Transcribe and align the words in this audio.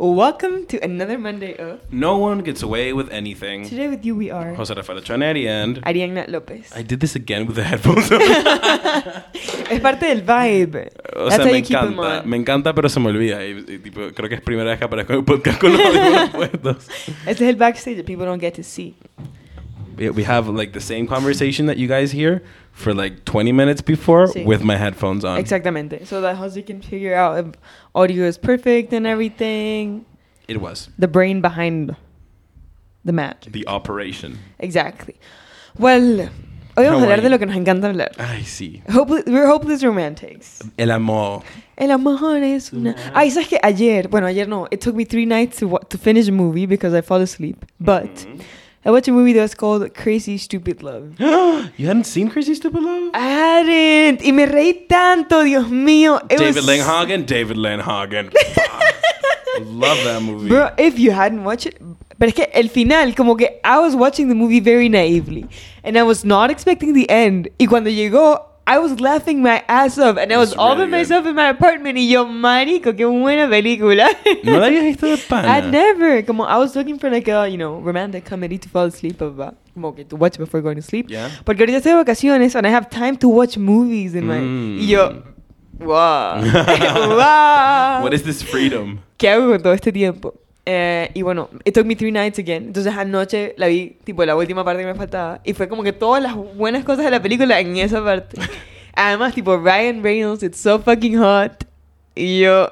Welcome 0.00 0.66
to 0.66 0.78
another 0.80 1.18
Monday 1.18 1.56
of 1.56 1.80
No 1.90 2.18
one 2.18 2.42
gets 2.44 2.62
away 2.62 2.92
with 2.92 3.10
anything. 3.10 3.68
Today 3.68 3.88
with 3.88 4.04
you 4.04 4.14
we 4.14 4.30
are 4.30 4.54
Jose 4.54 4.72
Rafael 4.72 5.00
Chaneri 5.02 5.48
and 5.48 5.82
Ariana 5.82 6.24
López. 6.28 6.70
I 6.72 6.82
did 6.84 7.00
this 7.00 7.16
again 7.16 7.46
with 7.48 7.56
the 7.56 7.64
headphones. 7.64 8.08
on. 8.12 8.20
es 9.70 9.80
parte 9.80 10.06
del 10.06 10.22
vibe. 10.22 10.92
o 11.16 11.28
That's 11.28 11.34
sea, 11.34 11.42
how 11.42 11.50
me 11.52 11.58
you 11.58 11.64
keep 11.64 11.76
'em 11.76 11.94
encanta, 11.94 12.22
me 12.24 12.36
encanta, 12.36 12.74
pero 12.74 12.88
se 12.88 13.00
me 13.00 13.08
olvida. 13.08 13.44
Y, 13.44 13.64
y, 13.66 13.78
tipo, 13.80 14.00
creo 14.14 14.28
que 14.28 14.36
es 14.36 14.40
primera 14.40 14.70
vez 14.70 14.78
que 14.78 14.84
aparezco 14.84 15.14
en 15.14 15.18
el 15.18 15.24
podcast 15.24 15.60
con 15.60 15.72
los 15.72 15.80
audífonos 15.84 16.30
puestos. 16.30 16.88
Este 17.26 17.44
es 17.44 17.50
el 17.50 17.56
backstage 17.56 17.96
that 17.96 18.04
people 18.06 18.24
don't 18.24 18.40
get 18.40 18.52
to 18.54 18.62
see. 18.62 18.94
We, 19.98 20.22
have 20.24 20.48
like 20.48 20.72
the 20.72 20.80
same 20.80 21.06
conversation 21.06 21.66
that 21.66 21.76
you 21.76 21.88
guys 21.88 22.12
hear 22.12 22.42
for 22.72 22.94
like 22.94 23.24
20 23.24 23.52
minutes 23.52 23.80
before 23.82 24.26
Sí. 24.28 24.44
with 24.46 24.62
my 24.62 24.76
headphones 24.76 25.24
on. 25.24 25.38
Exactamente. 25.38 26.06
So 26.06 26.20
that 26.20 26.36
Jose 26.36 26.62
can 26.62 26.80
figure 26.80 27.14
out 27.14 27.38
if 27.44 27.54
audio 27.94 28.24
is 28.24 28.38
perfect 28.38 28.92
and 28.92 29.06
everything. 29.06 30.04
It 30.46 30.60
was 30.60 30.88
The 30.98 31.08
brain 31.08 31.40
behind 31.40 31.96
the 33.04 33.12
magic. 33.12 33.52
the 33.52 33.66
operation. 33.66 34.38
Exactly. 34.60 35.14
Well, 35.78 36.28
hoy 36.76 36.84
vamos 36.84 37.02
a 37.02 37.06
hablar 37.06 37.22
de 37.22 37.28
lo 37.28 37.38
que 37.38 37.46
nos 37.46 37.56
encanta 37.56 37.88
hablar. 37.88 38.12
Ay, 38.18 38.42
sí. 38.44 38.82
Hopeless, 38.90 39.24
we're 39.26 39.46
hopeless 39.46 39.82
romantics. 39.82 40.60
El 40.78 40.90
amor. 40.90 41.42
El 41.76 41.90
amor 41.90 42.42
es 42.42 42.72
una... 42.72 42.94
Ay, 43.14 43.30
¿sabes 43.30 43.48
qué? 43.48 43.58
Ayer, 43.62 44.08
bueno, 44.08 44.26
ayer 44.26 44.48
no. 44.48 44.66
It 44.70 44.80
took 44.80 44.94
me 44.94 45.04
three 45.04 45.26
nights 45.26 45.58
to, 45.58 45.78
to 45.88 45.98
finish 45.98 46.28
a 46.28 46.32
movie 46.32 46.66
because 46.66 46.94
I 46.94 47.00
fall 47.02 47.20
asleep. 47.20 47.64
But 47.80 48.04
Mhm. 48.26 48.40
I 48.84 48.90
watched 48.90 49.08
a 49.08 49.12
movie 49.12 49.32
that 49.34 49.42
was 49.42 49.54
called 49.54 49.92
Crazy 49.94 50.38
Stupid 50.38 50.82
Love. 50.82 51.14
you 51.20 51.86
hadn't 51.86 52.04
seen 52.04 52.30
Crazy 52.30 52.54
Stupid 52.54 52.82
Love? 52.82 53.10
I 53.14 53.18
hadn't. 53.20 54.22
Y 54.24 54.30
me 54.32 54.46
reí 54.46 54.86
tanto, 54.88 55.42
Dios 55.44 55.66
mío. 55.68 56.20
It 56.30 56.38
David 56.38 56.54
was- 56.56 56.66
Langhagen? 56.66 57.26
David 57.26 57.56
Langhagen. 57.56 58.32
Ah, 59.56 59.60
love 59.64 59.98
that 60.04 60.22
movie. 60.22 60.48
Bro, 60.48 60.70
if 60.78 60.98
you 61.00 61.10
hadn't 61.10 61.42
watched 61.42 61.66
it. 61.66 61.80
Pero 62.18 62.28
es 62.28 62.34
que 62.34 62.48
el 62.52 62.68
final, 62.68 63.14
como 63.14 63.34
que 63.36 63.60
I 63.64 63.78
was 63.80 63.94
watching 63.96 64.28
the 64.28 64.34
movie 64.34 64.60
very 64.60 64.88
naively. 64.88 65.46
And 65.82 65.96
I 65.98 66.02
was 66.04 66.24
not 66.24 66.50
expecting 66.50 66.92
the 66.94 67.08
end. 67.10 67.48
Y 67.58 67.66
cuando 67.66 67.90
llegó, 67.90 68.47
I 68.68 68.78
was 68.78 69.00
laughing 69.00 69.40
my 69.40 69.64
ass 69.66 69.98
off. 69.98 70.18
And 70.18 70.30
I 70.30 70.36
was 70.36 70.50
It's 70.50 70.58
all 70.58 70.74
by 70.74 70.82
really 70.82 70.90
myself 70.90 71.24
in 71.24 71.34
my 71.34 71.48
apartment. 71.48 71.96
Y 71.96 72.02
yo, 72.02 72.26
marico, 72.26 72.94
qué 72.94 73.06
buena 73.06 73.48
película. 73.48 74.10
¿No 74.44 74.58
la 74.58 74.66
habías 74.66 74.84
visto 74.84 75.06
de 75.06 75.16
pana? 75.16 75.48
I'd 75.56 75.70
never. 75.70 76.22
Como 76.22 76.44
I 76.44 76.58
was 76.58 76.76
looking 76.76 76.98
for 76.98 77.10
like 77.10 77.28
a, 77.28 77.48
you 77.48 77.56
know, 77.56 77.80
romantic 77.80 78.26
comedy 78.26 78.58
to 78.58 78.68
fall 78.68 78.84
asleep 78.84 79.22
about. 79.22 79.56
Como 79.72 79.94
que 79.94 80.04
to 80.04 80.16
watch 80.16 80.36
before 80.36 80.60
going 80.60 80.76
to 80.76 80.82
sleep. 80.82 81.08
Yeah. 81.08 81.30
Porque 81.46 81.62
ahorita 81.62 81.78
estoy 81.78 81.92
de 81.92 82.04
vacaciones 82.04 82.54
and 82.54 82.66
I 82.66 82.70
have 82.70 82.90
time 82.90 83.16
to 83.16 83.28
watch 83.28 83.56
movies 83.56 84.14
in 84.14 84.26
my... 84.26 84.38
Mm. 84.38 84.80
Y 84.80 84.86
yo, 84.86 85.22
wow. 85.78 86.42
wow. 87.16 88.02
What 88.02 88.12
is 88.12 88.22
this 88.22 88.42
freedom? 88.42 88.98
¿Qué 89.16 89.30
hago 89.30 89.48
con 89.48 89.62
todo 89.62 89.72
este 89.72 89.92
tiempo? 89.92 90.34
Eh, 90.70 91.10
y 91.14 91.22
bueno, 91.22 91.48
it 91.64 91.72
took 91.72 91.86
me 91.86 91.96
three 91.96 92.12
nights 92.12 92.38
again. 92.38 92.66
Entonces 92.66 92.94
anoche 92.94 93.54
la 93.56 93.68
vi, 93.68 93.96
tipo, 94.04 94.22
la 94.26 94.36
última 94.36 94.66
parte 94.66 94.82
que 94.82 94.86
me 94.86 94.94
faltaba. 94.94 95.40
Y 95.42 95.54
fue 95.54 95.66
como 95.66 95.82
que 95.82 95.94
todas 95.94 96.22
las 96.22 96.34
buenas 96.36 96.84
cosas 96.84 97.06
de 97.06 97.10
la 97.10 97.22
película 97.22 97.58
en 97.58 97.78
esa 97.78 98.04
parte. 98.04 98.38
Además, 98.94 99.34
tipo, 99.34 99.56
Ryan 99.56 100.02
Reynolds, 100.02 100.42
it's 100.42 100.58
so 100.58 100.78
fucking 100.78 101.16
hot. 101.16 101.64
Y 102.14 102.40
yo, 102.40 102.70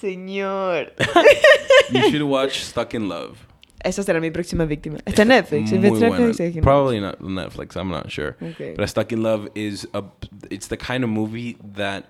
señor. 0.00 0.92
You 1.92 2.02
should 2.10 2.22
watch 2.22 2.60
Stuck 2.62 2.94
in 2.94 3.08
Love. 3.08 3.36
Esa 3.82 4.04
será 4.04 4.20
mi 4.20 4.30
próxima 4.30 4.64
víctima. 4.64 4.98
Está 5.04 5.22
en 5.22 5.28
Netflix. 5.28 5.72
Muy 5.72 5.88
it's 5.88 5.98
buena. 5.98 6.16
Netflix, 6.16 6.62
Probably 6.62 7.00
not 7.00 7.18
Netflix. 7.20 7.76
I'm 7.76 7.90
not 7.90 8.08
sure. 8.08 8.36
Okay. 8.40 8.74
But 8.76 8.88
Stuck 8.88 9.10
in 9.10 9.24
Love 9.24 9.48
is 9.56 9.88
a. 9.94 10.04
It's 10.48 10.68
the 10.68 10.76
kind 10.76 11.02
of 11.02 11.10
movie 11.10 11.56
that 11.74 12.04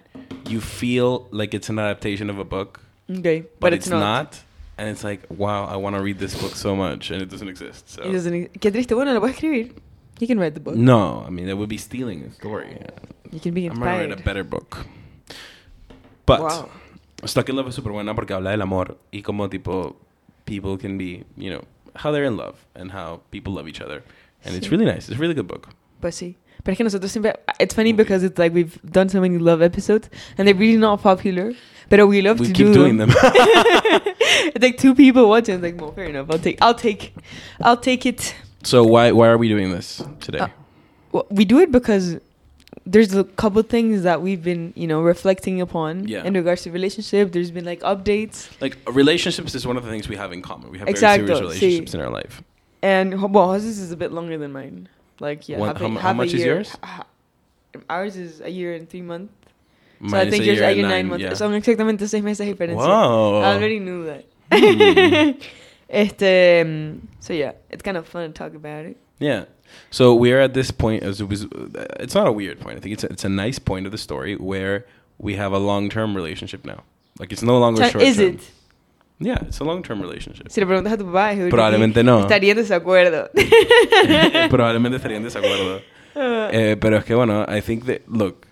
you 0.47 0.61
feel 0.61 1.27
like 1.31 1.55
it's 1.55 1.71
an 1.71 1.79
adaptation 1.79 2.29
of 2.29 2.39
a 2.39 2.45
book, 2.45 2.81
Okay, 3.09 3.45
but, 3.61 3.73
it's, 3.73 3.89
not. 3.89 4.41
And 4.81 4.89
it's 4.89 5.05
like, 5.05 5.27
wow, 5.29 5.67
I 5.67 5.77
want 5.77 5.95
to 5.97 6.03
read 6.03 6.19
this 6.19 6.35
book 6.41 6.55
so 6.57 6.75
much, 6.75 7.11
and 7.11 7.21
it 7.21 7.29
doesn't 7.29 7.49
exist. 7.49 7.91
So. 7.91 8.03
It 8.03 8.13
doesn't- 8.13 8.55
Qué 8.61 8.73
triste. 8.73 8.95
Bueno, 8.95 9.13
lo 9.13 9.21
puedes 9.21 9.35
escribir. 9.37 9.75
You 10.21 10.27
can 10.27 10.39
write 10.41 10.55
the 10.55 10.61
book. 10.61 10.75
No, 10.75 11.23
I 11.27 11.31
mean 11.31 11.49
it 11.51 11.55
would 11.59 11.69
be 11.69 11.77
stealing 11.77 12.25
a 12.25 12.31
story. 12.33 12.79
You 13.31 13.41
can 13.41 13.53
be 13.53 13.67
inspired. 13.67 13.89
I'm 13.89 14.09
gonna 14.09 14.15
write 14.15 14.21
a 14.21 14.25
better 14.25 14.43
book. 14.43 14.87
But 16.25 16.41
Wow. 16.41 16.69
Stuck 17.27 17.51
in 17.51 17.57
Love 17.57 17.69
es 17.69 17.75
súper 17.75 17.93
buena 17.93 18.15
porque 18.15 18.33
habla 18.33 18.51
del 18.53 18.63
amor 18.63 18.97
y 19.13 19.21
como 19.21 19.49
tipo 19.51 19.97
people 20.47 20.79
can 20.79 20.97
be, 20.97 21.25
you 21.37 21.51
know, 21.51 21.63
how 21.97 22.11
they're 22.11 22.25
in 22.27 22.39
love 22.39 22.57
and 22.75 22.91
how 22.93 23.21
people 23.31 23.53
love 23.53 23.69
each 23.69 23.83
other. 23.83 24.03
And 24.45 24.55
it's 24.57 24.71
really 24.71 24.87
nice. 24.87 25.11
It's 25.11 25.19
a 25.19 25.21
really 25.21 25.35
good 25.35 25.47
book. 25.47 25.69
Pues 26.01 26.15
sí. 26.15 26.37
Pero 26.65 26.73
es 26.73 26.77
que 26.79 26.85
nosotros 26.85 27.11
siempre... 27.11 27.35
It's 27.59 27.75
funny 27.75 27.93
because 27.93 28.23
it's 28.23 28.39
like 28.39 28.53
we've 28.53 28.79
done 28.91 29.09
so 29.09 29.21
many 29.21 29.39
love 29.39 29.63
episodes 29.63 30.09
and 30.39 30.47
they're 30.47 30.55
really 30.55 30.77
not 30.79 31.03
popular. 31.03 31.53
But 31.89 32.07
we 32.07 32.23
love 32.23 32.39
we 32.39 32.47
to 32.47 32.53
keep 32.53 32.67
do 32.69 32.73
doing 32.75 32.99
them. 32.99 33.11
it's 34.55 34.63
like 34.63 34.79
two 34.79 34.95
people 34.95 35.29
watching. 35.29 35.57
It's 35.57 35.63
like, 35.63 35.81
well, 35.81 35.93
fair 35.93 36.05
enough. 36.05 36.29
I'll 36.31 36.39
take... 36.39 36.59
I'll 36.63 36.75
take... 36.75 37.15
I'll 37.61 37.77
take 37.77 38.07
it. 38.07 38.35
so 38.63 38.85
why 38.85 39.11
why 39.11 39.27
are 39.29 39.39
we 39.39 39.49
doing 39.49 39.73
this 39.73 40.03
today? 40.21 40.39
Uh, 40.41 40.49
Well, 41.13 41.27
we 41.31 41.45
do 41.45 41.59
it 41.59 41.73
because 41.73 42.19
there's 42.87 43.15
a 43.15 43.25
couple 43.25 43.63
things 43.63 44.03
that 44.05 44.23
we've 44.23 44.43
been, 44.43 44.73
you 44.77 44.87
know, 44.87 45.01
reflecting 45.03 45.61
upon 45.61 46.07
Yeah. 46.07 46.25
in 46.25 46.35
regards 46.35 46.63
to 46.63 46.71
relationship. 46.71 47.33
There's 47.33 47.51
been 47.51 47.65
like 47.65 47.81
updates. 47.81 48.49
like 48.61 48.77
relationships 48.87 49.55
is 49.55 49.67
one 49.67 49.77
of 49.77 49.85
the 49.85 49.91
things 49.91 50.09
we 50.09 50.17
have 50.17 50.33
in 50.33 50.43
common. 50.43 50.71
We 50.71 50.79
have 50.79 50.89
Exacto, 50.89 51.27
very 51.27 51.27
serious 51.27 51.41
relationships 51.41 51.95
in 51.95 52.01
our 52.01 52.11
life. 52.11 52.43
And 52.83 53.33
well, 53.35 53.53
his 53.53 53.65
is 53.67 53.91
a 53.93 53.97
bit 53.97 54.13
longer 54.13 54.39
than 54.39 54.53
mine. 54.53 54.89
Like 55.21 55.49
yeah, 55.49 55.59
What- 55.59 55.77
half 55.79 55.83
a- 55.83 55.89
how 55.95 55.99
how 55.99 56.11
a 56.11 56.15
much 56.15 56.35
is 56.35 56.45
yours? 56.45 56.77
Ours 57.89 58.17
is 58.17 58.41
a 58.41 58.49
year 58.51 58.75
and 58.75 58.89
three 58.89 59.03
months. 59.03 59.33
So 60.09 60.17
I 60.17 60.31
think 60.31 60.43
a 60.43 60.47
yours 60.47 60.59
year 60.59 60.69
a 60.69 60.73
year 60.73 60.83
nine, 60.83 60.91
nine, 60.91 61.07
months. 61.09 61.23
yeah. 61.23 61.35
Son 61.35 61.53
exactamente 61.53 62.09
seis 62.09 62.23
meses 62.23 62.39
de 62.47 62.55
diferencia. 62.55 62.77
Wow. 62.77 63.43
I 63.43 63.55
already 63.55 63.79
knew 63.79 64.07
that. 64.07 64.25
Hmm. 64.51 65.39
este, 65.91 66.63
um, 66.63 67.09
so 67.21 67.33
yeah, 67.35 67.53
it's 67.71 67.83
kind 67.83 67.97
of 67.99 68.09
fun 68.09 68.29
to 68.29 68.33
talk 68.33 68.55
about 68.55 68.87
it. 68.87 68.97
Yeah. 69.19 69.45
So 69.91 70.15
we're 70.15 70.41
at 70.41 70.55
this 70.55 70.71
point 70.71 71.03
as 71.03 71.21
it 71.21 71.29
was. 71.29 71.47
It's 72.01 72.15
not 72.15 72.27
a 72.27 72.33
weird 72.33 72.59
point. 72.61 72.79
I 72.79 72.81
think 72.81 72.95
it's 72.95 73.05
a, 73.05 73.09
it's 73.13 73.25
a 73.25 73.29
nice 73.29 73.59
point 73.59 73.87
of 73.87 73.93
the 73.93 73.99
story 73.99 74.37
where 74.37 74.87
we 75.19 75.35
have 75.37 75.53
a 75.53 75.59
long 75.59 75.91
term 75.91 76.17
relationship 76.17 76.65
now. 76.65 76.83
Like 77.19 77.31
it's 77.31 77.43
no 77.43 77.59
longer 77.59 77.85
short 77.91 78.03
Is 78.03 78.19
it? 78.19 78.41
Yeah, 79.21 79.39
it's 79.43 79.61
a 79.61 79.65
long 79.65 79.83
term 79.83 80.01
relationship. 80.01 80.51
Si 80.51 80.61
le 80.61 80.67
preguntas 80.67 80.93
a 80.95 80.97
tu 80.97 81.05
papá, 81.05 81.35
he 81.35 81.41
would 81.43 81.51
Probablemente 81.53 82.03
no. 82.03 82.21
Estaría 82.23 82.53
en 82.53 82.57
desacuerdo. 82.57 83.29
Probablemente 84.51 84.97
estaría 84.97 85.19
en 85.19 85.25
desacuerdo. 85.25 85.83
Eh, 86.15 86.77
pero 86.81 86.97
es 86.97 87.05
que 87.05 87.15
bueno, 87.15 87.45
I 87.47 87.61
think 87.61 87.85
that 87.87 88.01
look, 88.09 88.47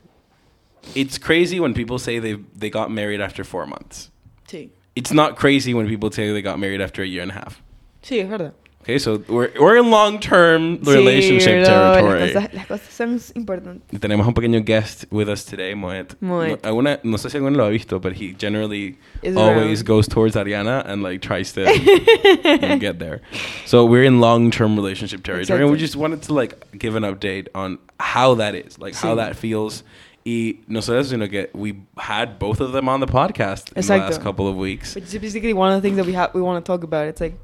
it's 0.94 1.18
crazy 1.18 1.58
when 1.58 1.72
people 1.74 1.98
say 1.98 2.18
they 2.20 2.36
they 2.56 2.70
got 2.70 2.90
married 2.90 3.20
after 3.20 3.44
four 3.44 3.66
months. 3.66 4.10
sí. 4.46 4.70
It's 4.94 5.12
not 5.12 5.36
crazy 5.36 5.74
when 5.74 5.86
people 5.86 6.10
say 6.10 6.32
they 6.32 6.42
got 6.42 6.58
married 6.58 6.80
after 6.80 7.02
a 7.02 7.06
year 7.06 7.22
and 7.22 7.30
a 7.30 7.34
half. 7.34 7.62
Sí, 8.02 8.18
es 8.20 8.28
verdad. 8.28 8.52
Okay, 8.82 8.98
so 8.98 9.22
we're 9.28 9.50
we're 9.60 9.76
in 9.76 9.90
long 9.90 10.18
term 10.18 10.78
relationship 10.82 11.62
sí, 11.62 11.64
bro, 11.64 11.92
territory. 11.92 12.20
Las 12.20 12.32
cosas, 12.32 12.54
las 12.54 12.66
cosas 12.66 12.88
son 12.94 13.20
importantes. 13.36 14.00
Tenemos 14.00 14.26
un 14.26 14.32
pequeño 14.32 14.64
guest 14.64 15.04
with 15.10 15.28
us 15.28 15.44
today, 15.44 15.74
Moet. 15.74 16.14
Moet. 16.22 16.48
No, 16.48 16.56
alguna, 16.70 16.98
no 17.04 17.18
sé 17.18 17.30
si 17.30 17.36
alguno 17.38 17.56
lo 17.56 17.64
ha 17.66 17.70
visto, 17.70 17.98
but 17.98 18.14
he 18.14 18.32
generally 18.32 18.96
Is 19.22 19.36
always 19.36 19.80
around. 19.80 19.86
goes 19.86 20.08
towards 20.08 20.36
Ariana 20.36 20.84
and 20.86 21.02
like 21.02 21.20
tries 21.20 21.52
to 21.52 21.64
get 22.80 22.98
there. 22.98 23.20
So 23.66 23.84
we're 23.84 24.04
in 24.04 24.20
long-term 24.20 24.74
relationship 24.76 25.22
territory, 25.22 25.60
and 25.62 25.70
we 25.70 25.76
just 25.76 25.96
wanted 25.96 26.22
to 26.22 26.32
like 26.32 26.54
give 26.78 26.94
an 26.94 27.02
update 27.02 27.48
on 27.54 27.78
how 28.00 28.34
that 28.36 28.54
is, 28.54 28.78
like 28.78 28.94
how 28.94 29.16
that 29.16 29.36
feels. 29.36 29.82
Y 30.24 30.54
nosotros, 30.66 31.10
you 31.12 31.18
know, 31.18 31.26
get 31.26 31.54
we 31.54 31.80
had 31.98 32.38
both 32.38 32.60
of 32.60 32.72
them 32.72 32.88
on 32.88 33.00
the 33.00 33.06
podcast 33.06 33.68
in 33.68 33.74
the 33.74 33.80
Exacto. 33.80 34.00
last 34.00 34.20
couple 34.22 34.46
of 34.48 34.56
weeks. 34.56 34.94
Which 34.94 35.04
is 35.04 35.18
basically 35.18 35.52
one 35.52 35.72
of 35.72 35.80
the 35.82 35.86
things 35.86 35.96
that 35.96 36.06
we 36.06 36.12
have 36.14 36.32
we 36.34 36.40
want 36.42 36.64
to 36.64 36.66
talk 36.72 36.82
about. 36.84 37.06
It's 37.06 37.20
like 37.20 37.34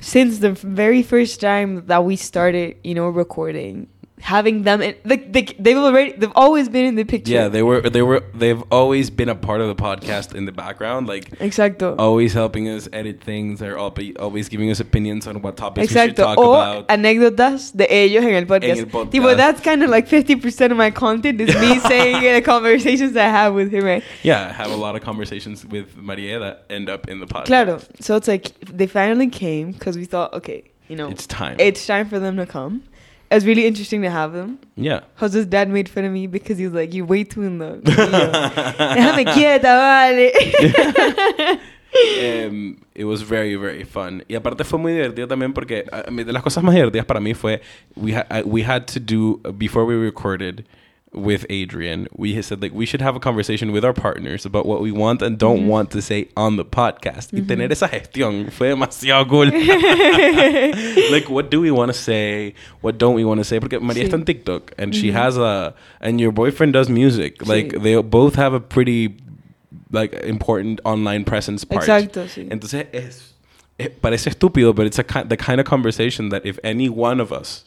since 0.00 0.38
the 0.38 0.52
very 0.52 1.02
first 1.02 1.40
time 1.40 1.86
that 1.86 2.04
we 2.04 2.16
started, 2.16 2.76
you 2.84 2.94
know, 2.94 3.08
recording, 3.08 3.88
having 4.20 4.62
them 4.62 4.80
in, 4.80 4.94
like 5.04 5.30
they, 5.32 5.42
they've 5.58 5.76
already 5.76 6.12
they've 6.12 6.32
always 6.34 6.68
been 6.68 6.86
in 6.86 6.94
the 6.94 7.04
picture. 7.04 7.32
Yeah, 7.32 7.48
they 7.48 7.62
were 7.62 7.82
they 7.82 8.02
were 8.02 8.22
they've 8.34 8.62
always 8.72 9.10
been 9.10 9.28
a 9.28 9.34
part 9.34 9.60
of 9.60 9.68
the 9.68 9.74
podcast 9.74 10.34
in 10.34 10.46
the 10.46 10.52
background, 10.52 11.06
like 11.06 11.30
Exacto. 11.38 11.94
always 11.98 12.32
helping 12.32 12.68
us 12.68 12.88
edit 12.92 13.20
things. 13.22 13.60
They're 13.60 13.76
al- 13.78 13.94
always 14.18 14.48
giving 14.48 14.70
us 14.70 14.80
opinions 14.80 15.26
on 15.26 15.42
what 15.42 15.56
topics 15.56 15.90
we 15.92 16.00
should 16.00 16.10
Exacto. 16.16 16.16
talk 16.16 16.38
O 16.38 16.54
about. 16.54 16.88
anécdotas 16.88 17.72
de 17.76 17.86
ellos 17.90 18.24
en 18.24 18.34
el 18.34 18.46
podcast. 18.46 18.78
En 18.80 18.84
el 18.84 18.86
podcast. 18.86 19.12
Tipo, 19.12 19.36
that's 19.36 19.60
kind 19.60 19.82
of 19.82 19.90
like 19.90 20.08
50% 20.08 20.70
of 20.70 20.76
my 20.76 20.90
content 20.90 21.40
is 21.40 21.54
me 21.56 21.78
saying 21.88 22.22
the 22.22 22.40
conversations 22.42 23.16
I 23.16 23.24
have 23.28 23.54
with 23.54 23.70
him, 23.70 23.84
right? 23.84 24.02
Yeah, 24.22 24.48
I 24.48 24.52
have 24.52 24.70
a 24.70 24.76
lot 24.76 24.96
of 24.96 25.02
conversations 25.02 25.64
with 25.66 25.96
Maria 25.96 26.38
that 26.38 26.64
end 26.70 26.88
up 26.88 27.08
in 27.08 27.20
the 27.20 27.26
podcast. 27.26 27.46
Claro. 27.46 27.80
So 28.00 28.16
it's 28.16 28.28
like 28.28 28.52
they 28.60 28.86
finally 28.86 29.28
came 29.28 29.72
because 29.72 29.96
we 29.96 30.04
thought, 30.06 30.32
okay, 30.32 30.64
you 30.88 30.96
know, 30.96 31.08
It's 31.08 31.26
time. 31.26 31.56
it's 31.58 31.86
time 31.86 32.08
for 32.08 32.18
them 32.18 32.36
to 32.38 32.46
come. 32.46 32.82
It 33.28 33.34
was 33.34 33.44
really 33.44 33.66
interesting 33.66 34.02
to 34.02 34.10
have 34.10 34.32
them. 34.32 34.58
yeah. 34.76 35.00
Jose's 35.16 35.46
dad 35.46 35.68
made 35.68 35.88
fun 35.88 36.04
of 36.04 36.12
me 36.12 36.26
because 36.28 36.58
he 36.58 36.64
was 36.66 36.74
like, 36.74 36.94
"You're 36.94 37.06
way 37.06 37.24
too 37.24 37.42
in 37.42 37.58
love." 37.58 37.80
Y 37.84 37.92
yo, 37.92 38.30
Déjame 38.94 39.24
quieta, 39.32 39.62
vale. 39.76 40.32
Um, 42.20 42.76
it 42.94 43.04
was 43.04 43.22
very, 43.22 43.56
very 43.56 43.84
fun. 43.84 44.22
Y 44.28 44.34
aparte 44.36 44.64
fue 44.64 44.78
muy 44.78 44.92
divertido 44.92 45.26
también 45.28 45.54
porque 45.54 45.84
uh, 45.90 46.10
de 46.12 46.32
las 46.32 46.42
cosas 46.42 46.62
más 46.62 46.74
divertidas 46.74 47.06
para 47.06 47.20
mí 47.20 47.32
fue 47.34 47.62
we, 47.96 48.12
ha- 48.14 48.26
uh, 48.30 48.42
we 48.46 48.62
had 48.62 48.86
to 48.86 49.00
do, 49.00 49.40
before 49.56 49.84
we 49.86 49.94
recorded, 49.96 50.64
with 51.16 51.46
Adrian, 51.50 52.06
we 52.14 52.40
said 52.42 52.60
like 52.62 52.72
we 52.72 52.86
should 52.86 53.00
have 53.00 53.16
a 53.16 53.20
conversation 53.20 53.72
with 53.72 53.84
our 53.84 53.92
partners 53.92 54.44
about 54.44 54.66
what 54.66 54.80
we 54.80 54.92
want 54.92 55.22
and 55.22 55.38
don't 55.38 55.56
Mm-hmm. 55.60 55.68
want 55.68 55.90
to 55.92 56.02
say 56.02 56.28
on 56.36 56.56
the 56.56 56.64
podcast. 56.64 57.32
Y 57.32 57.40
mm-hmm. 57.40 57.48
tener 57.48 57.72
esa 57.72 57.88
gestión 57.88 58.52
fue 58.52 58.68
demasiado 58.68 59.26
cool. 59.28 59.46
like 61.10 61.28
what 61.30 61.50
do 61.50 61.60
we 61.60 61.70
want 61.70 61.90
to 61.92 61.98
say? 61.98 62.54
What 62.82 62.98
don't 62.98 63.14
we 63.14 63.24
want 63.24 63.38
to 63.40 63.44
say? 63.44 63.58
Porque 63.58 63.80
María 63.80 64.02
Sí. 64.02 64.08
está 64.08 64.14
en 64.14 64.24
TikTok 64.24 64.72
and 64.78 64.94
she 64.94 65.08
mm-hmm. 65.08 65.16
has 65.16 65.36
a 65.38 65.74
and 66.00 66.20
your 66.20 66.32
boyfriend 66.32 66.72
does 66.74 66.88
music. 66.88 67.46
Like 67.46 67.80
they 67.82 68.00
both 68.02 68.34
have 68.36 68.52
a 68.52 68.60
pretty 68.60 69.16
like 69.90 70.12
important 70.24 70.80
online 70.84 71.24
presence 71.24 71.64
part. 71.64 71.82
Exacto, 71.84 72.28
sí. 72.28 72.46
Entonces 72.50 72.86
es 72.92 73.34
it 73.78 74.00
parece 74.00 74.28
estúpido, 74.30 74.74
but 74.74 74.86
it's 74.86 74.98
a 74.98 75.04
the 75.24 75.36
kind 75.36 75.60
of 75.60 75.66
conversation 75.66 76.28
that 76.30 76.44
if 76.44 76.58
any 76.62 76.88
one 76.88 77.20
of 77.20 77.32
us 77.32 77.64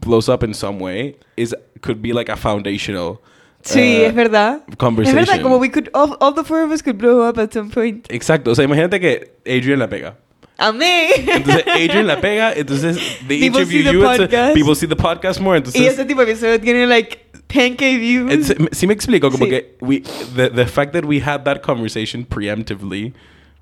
blows 0.00 0.28
up 0.28 0.42
in 0.42 0.54
some 0.54 0.78
way 0.78 1.16
is 1.36 1.54
could 1.80 2.00
be 2.00 2.12
like 2.12 2.30
a 2.30 2.36
foundational 2.36 3.20
Sí, 3.62 4.02
uh, 4.02 4.08
es 4.08 4.14
verdad. 4.14 4.60
Es 4.68 4.76
conversation. 4.76 5.16
verdad, 5.24 5.40
como 5.40 5.56
we 5.58 5.70
could, 5.70 5.88
all, 5.94 6.18
all 6.20 6.34
the 6.34 6.44
four 6.44 6.62
of 6.62 6.70
us 6.70 6.82
could 6.82 6.98
blow 6.98 7.26
up 7.26 7.38
at 7.38 7.50
some 7.52 7.70
point. 7.70 8.06
Exacto, 8.10 8.50
o 8.50 8.54
sea, 8.54 8.64
imagínate 8.66 9.00
que 9.00 9.32
Adrian 9.46 9.78
la 9.78 9.88
pega. 9.88 10.18
Amé. 10.58 11.08
Entonces 11.16 11.64
Adrian 11.74 12.06
la 12.06 12.20
pega, 12.20 12.52
entonces 12.52 12.96
they 13.26 13.40
People 13.40 13.62
interview 13.62 13.78
see 13.82 13.84
the 13.84 13.92
you, 13.94 14.02
podcast. 14.02 14.54
people 14.54 14.74
see 14.74 14.86
the 14.86 14.94
podcast 14.96 15.40
more, 15.40 15.56
y 15.56 15.58
entonces 15.60 15.80
ese 15.80 16.04
tipo 16.04 16.22
de 16.24 16.32
episodio 16.32 16.60
tiene 16.60 16.86
like 16.86 17.20
10k 17.48 17.98
views. 17.98 18.54
sí 18.72 18.86
me 18.86 18.92
explico, 18.92 19.30
como 19.30 19.46
Sí. 19.46 19.50
que 19.50 19.76
we, 19.80 20.02
the, 20.36 20.50
the 20.50 20.66
fact 20.66 20.92
that 20.92 21.06
we 21.06 21.18
had 21.20 21.44
that 21.44 21.62
conversation 21.62 22.26
preemptively, 22.26 23.14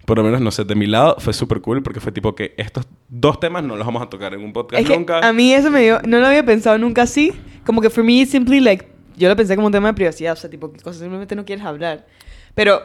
por 0.04 0.18
lo 0.18 0.24
menos 0.24 0.40
no 0.40 0.50
sé, 0.50 0.64
de 0.64 0.74
mi 0.74 0.86
lado 0.86 1.16
fue 1.18 1.32
súper 1.32 1.60
cool 1.60 1.82
porque 1.82 2.00
fue 2.00 2.12
tipo 2.12 2.34
que 2.34 2.54
estos 2.56 2.86
dos 3.08 3.38
temas 3.40 3.62
no 3.62 3.76
los 3.76 3.86
vamos 3.86 4.02
a 4.02 4.06
tocar 4.10 4.34
en 4.34 4.42
un 4.42 4.52
podcast 4.52 4.82
Es 4.82 4.88
que 4.88 4.96
nunca. 4.96 5.20
a 5.20 5.32
mí 5.32 5.52
eso 5.52 5.70
me 5.70 5.82
dio, 5.82 6.00
no 6.06 6.18
lo 6.18 6.26
había 6.26 6.44
pensado 6.44 6.76
nunca 6.78 7.02
así. 7.02 7.32
Como 7.64 7.80
que 7.80 7.90
for 7.90 8.02
me, 8.02 8.26
simply 8.26 8.58
like, 8.60 8.86
yo 9.16 9.28
lo 9.28 9.36
pensé 9.36 9.54
como 9.54 9.66
un 9.68 9.72
tema 9.72 9.88
de 9.88 9.94
privacidad, 9.94 10.32
o 10.32 10.36
sea, 10.36 10.50
tipo, 10.50 10.72
que 10.72 10.80
cosas 10.80 11.00
simplemente 11.00 11.36
no 11.36 11.44
quieres 11.44 11.64
hablar. 11.64 12.06
Pero 12.54 12.82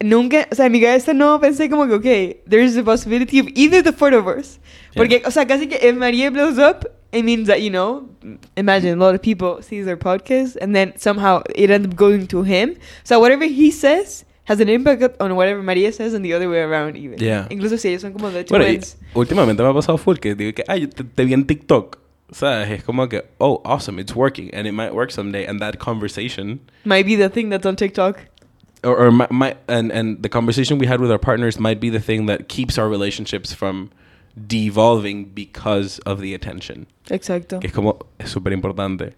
nunca, 0.00 0.46
o 0.50 0.54
sea, 0.54 0.66
en 0.66 0.72
mi 0.72 0.80
cabeza 0.82 1.14
no 1.14 1.40
pensé 1.40 1.70
como 1.70 1.86
que, 1.86 1.94
ok, 1.94 2.48
there's 2.50 2.74
the 2.74 2.82
possibility 2.82 3.40
of 3.40 3.46
either 3.54 3.82
the 3.82 3.92
four 3.92 4.12
of 4.14 4.26
us. 4.26 4.60
Porque, 4.94 5.22
o 5.24 5.30
sea, 5.30 5.46
casi 5.46 5.66
que 5.66 5.76
if 5.76 5.96
Maria 5.96 6.30
blows 6.30 6.58
up, 6.58 6.86
it 7.12 7.24
means 7.24 7.46
that, 7.46 7.60
you 7.60 7.70
know, 7.70 8.06
imagine 8.56 8.92
a 8.92 8.96
lot 8.96 9.14
of 9.14 9.22
people 9.22 9.62
sees 9.62 9.86
their 9.86 9.96
podcast 9.98 10.56
and 10.60 10.74
then 10.74 10.92
somehow 10.98 11.42
it 11.54 11.70
ends 11.70 11.88
up 11.88 11.96
going 11.96 12.26
to 12.26 12.42
him. 12.42 12.76
So 13.04 13.18
whatever 13.18 13.46
he 13.46 13.70
says 13.70 14.25
has 14.46 14.60
an 14.60 14.68
impact 14.68 15.20
on 15.20 15.36
whatever 15.36 15.62
Maria 15.62 15.92
says 15.92 16.14
and 16.14 16.24
the 16.24 16.32
other 16.32 16.48
way 16.48 16.60
around 16.60 16.96
even. 16.96 17.18
Yeah. 17.18 17.46
Incluso 17.50 17.78
si 17.78 17.90
ellos 17.90 18.02
son 18.02 18.12
como 18.12 18.30
de 18.30 18.44
the 18.44 18.48
Bueno, 18.50 18.64
últimamente 19.14 19.62
me 19.62 19.68
ha 19.68 19.74
pasado 19.74 19.98
full 19.98 20.16
que 20.16 20.34
digo 20.34 20.54
que, 20.54 20.64
ay, 20.68 20.80
yo 20.82 20.88
te, 20.88 21.04
te 21.04 21.24
vi 21.24 21.34
en 21.34 21.44
TikTok. 21.46 21.98
¿Sabes? 22.32 22.70
Es 22.70 22.82
como 22.82 23.08
que, 23.08 23.22
oh, 23.38 23.60
awesome, 23.64 24.00
it's 24.00 24.16
working. 24.16 24.52
And 24.52 24.66
it 24.66 24.72
might 24.72 24.92
work 24.92 25.12
someday. 25.12 25.46
And 25.46 25.60
that 25.60 25.78
conversation, 25.78 26.58
Might 26.84 27.06
be 27.06 27.14
the 27.14 27.28
thing 27.28 27.50
that's 27.50 27.66
on 27.66 27.76
TikTok. 27.76 28.18
or, 28.82 28.96
or 28.96 29.10
my, 29.12 29.26
my, 29.30 29.56
and, 29.68 29.90
and 29.92 30.22
the 30.22 30.28
conversation 30.28 30.78
we 30.78 30.86
had 30.86 31.00
with 31.00 31.10
our 31.10 31.18
partners 31.18 31.58
might 31.58 31.80
be 31.80 31.90
the 31.90 32.00
thing 32.00 32.26
that 32.26 32.48
keeps 32.48 32.78
our 32.78 32.88
relationships 32.88 33.52
from 33.52 33.90
devolving 34.46 35.24
because 35.26 35.98
of 36.00 36.20
the 36.20 36.34
attention. 36.34 36.86
Exacto. 37.08 37.60
Que 37.60 37.68
es 37.68 37.72
como, 37.74 37.98
es 38.18 38.30
súper 38.30 38.52
importante. 38.52 39.14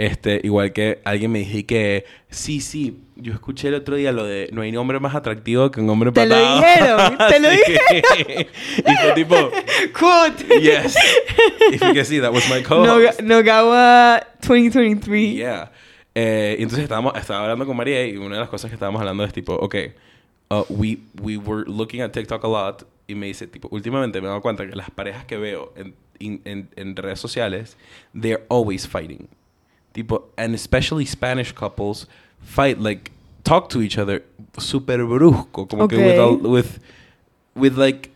Este, 0.00 0.40
igual 0.44 0.72
que 0.72 1.02
alguien 1.04 1.30
me 1.30 1.40
dije 1.40 1.66
que, 1.66 2.06
sí, 2.30 2.62
sí, 2.62 3.00
yo 3.16 3.34
escuché 3.34 3.68
el 3.68 3.74
otro 3.74 3.96
día 3.96 4.12
lo 4.12 4.24
de, 4.24 4.48
no 4.50 4.62
hay 4.62 4.74
hombre 4.74 4.98
más 4.98 5.14
atractivo 5.14 5.70
que 5.70 5.82
un 5.82 5.90
hombre 5.90 6.10
Te 6.10 6.24
lo 6.24 6.34
patado". 6.34 6.56
dijeron, 6.56 7.18
te 7.28 7.38
lo 7.38 7.50
Sí. 7.50 8.46
y 8.78 8.96
fue 9.02 9.12
tipo, 9.14 9.36
Quote. 9.98 10.60
yes. 10.62 10.96
Y 11.72 11.76
fue 11.76 11.92
que 11.92 12.06
sí, 12.06 12.18
that 12.18 12.32
was 12.32 12.48
my 12.48 12.62
Noga- 12.62 13.14
Nogawa 13.22 14.26
2023. 14.40 15.34
Yeah. 15.34 15.70
Eh, 16.14 16.56
y 16.58 16.62
entonces 16.62 16.84
estábamos, 16.84 17.14
estaba 17.14 17.42
hablando 17.42 17.66
con 17.66 17.76
María 17.76 18.06
y 18.06 18.16
una 18.16 18.36
de 18.36 18.40
las 18.40 18.48
cosas 18.48 18.70
que 18.70 18.76
estábamos 18.76 19.00
hablando 19.00 19.22
es 19.24 19.34
tipo, 19.34 19.52
ok, 19.54 19.74
uh, 20.48 20.64
we, 20.70 20.96
we 21.20 21.36
were 21.36 21.64
looking 21.70 22.00
at 22.00 22.10
TikTok 22.12 22.42
a 22.42 22.48
lot 22.48 22.86
y 23.06 23.14
me 23.14 23.26
dice, 23.26 23.46
tipo, 23.48 23.68
últimamente 23.70 24.18
me 24.22 24.28
he 24.28 24.30
dado 24.30 24.40
cuenta 24.40 24.66
que 24.66 24.74
las 24.74 24.90
parejas 24.90 25.26
que 25.26 25.36
veo 25.36 25.74
en, 25.76 25.94
in- 26.20 26.40
en, 26.46 26.70
en 26.76 26.96
redes 26.96 27.20
sociales, 27.20 27.76
they're 28.18 28.44
always 28.48 28.88
fighting. 28.88 29.28
Tipo, 29.92 30.30
and 30.36 30.54
especially 30.54 31.04
Spanish 31.06 31.52
couples 31.52 32.08
fight, 32.42 32.78
like, 32.78 33.10
talk 33.42 33.68
to 33.70 33.82
each 33.82 33.98
other 33.98 34.24
super 34.58 34.98
brusco, 35.04 35.66
como 35.68 35.88
que 35.88 35.96
with, 35.96 36.06
Okay. 36.06 36.18
all- 36.18 36.36
with, 36.46 36.78
with 37.54 37.76
like 37.76 38.10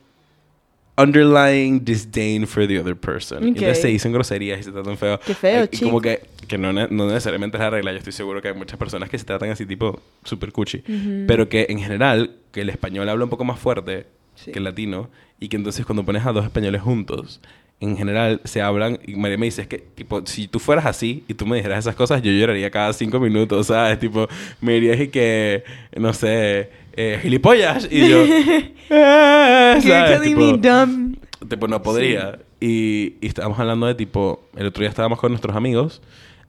underlying 0.97 1.81
disdain 1.85 2.47
for 2.47 2.67
the 2.69 2.79
other 2.79 2.95
person. 2.95 3.43
Y 3.43 3.49
entonces 3.49 3.71
Okay. 3.79 3.83
se 3.83 3.89
dicen 3.89 4.13
groserías 4.13 4.61
y 4.61 4.63
se 4.63 4.71
tratan 4.73 4.97
feo. 4.97 5.19
Qué 5.19 5.35
feo, 5.35 5.65
Y 5.71 5.79
como 5.79 6.01
chico. 6.01 6.01
que, 6.03 6.21
que 6.47 6.57
no, 6.59 6.73
no 6.73 6.87
necesariamente 7.09 7.57
es 7.57 7.61
la 7.61 7.71
regla. 7.71 7.91
Yo 7.93 7.99
estoy 7.99 8.13
seguro 8.13 8.41
que 8.41 8.49
hay 8.49 8.55
muchas 8.55 8.79
personas 8.79 9.09
que 9.11 9.19
se 9.19 9.25
tratan 9.25 9.51
así, 9.51 9.67
tipo, 9.67 10.01
super 10.23 10.53
cuchi. 10.53 10.79
Ujú. 10.79 11.25
Pero 11.27 11.49
que 11.49 11.67
en 11.69 11.81
general, 11.81 12.37
que 12.53 12.61
el 12.61 12.71
español 12.71 13.09
habla 13.09 13.25
un 13.25 13.31
poco 13.31 13.45
más 13.45 13.59
fuerte 13.59 14.07
Sí. 14.37 14.53
que 14.53 14.59
el 14.59 14.65
latino. 14.65 15.11
Y 15.41 15.49
que 15.49 15.57
entonces 15.57 15.85
cuando 15.85 16.05
pones 16.05 16.25
a 16.25 16.33
dos 16.33 16.45
españoles 16.45 16.81
juntos, 16.81 17.41
en 17.85 17.97
general 17.97 18.41
se 18.45 18.63
hablan. 18.63 18.99
Y 19.07 19.15
María 19.17 19.39
me 19.39 19.47
dice, 19.47 19.63
es 19.63 19.69
que, 19.69 19.79
tipo, 19.79 20.27
si 20.27 20.49
tú 20.49 20.59
fueras 20.59 20.87
así 20.87 21.25
y 21.29 21.35
tú 21.35 21.47
me 21.47 21.57
dijeras 21.57 21.81
esas 21.81 21.95
cosas, 21.95 22.23
yo 22.23 22.33
lloraría 22.33 22.71
cada 22.71 22.93
cinco 22.93 23.21
minutos, 23.21 23.69
¿sabes? 23.69 23.99
Tipo, 23.99 24.29
me 24.61 24.75
dirías 24.75 25.01
y 25.01 25.09
que, 25.09 25.65
no 25.97 26.13
sé, 26.13 26.71
eh, 26.95 27.19
gilipollas. 27.23 27.89
Y 27.91 28.09
yo, 28.09 28.25
You're 28.91 29.81
¿sabes? 29.81 30.23
Tipo, 30.23 30.57
dumb. 30.57 31.17
Tipo, 31.49 31.69
no 31.69 31.83
podría. 31.83 32.39
Y, 32.61 33.15
y 33.21 33.27
estábamos 33.27 33.59
hablando 33.59 33.87
de 33.87 33.95
tipo, 33.95 34.43
el 34.57 34.67
otro 34.67 34.81
día 34.81 34.89
estábamos 34.89 35.19
con 35.19 35.31
nuestros 35.31 35.55
amigos 35.55 36.01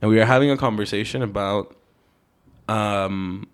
and 0.01 0.11
we 0.11 0.17
were 0.17 0.25
having 0.25 0.51
a 0.51 0.57
conversation 0.57 1.21
about 1.21 1.75
um, 2.67 3.47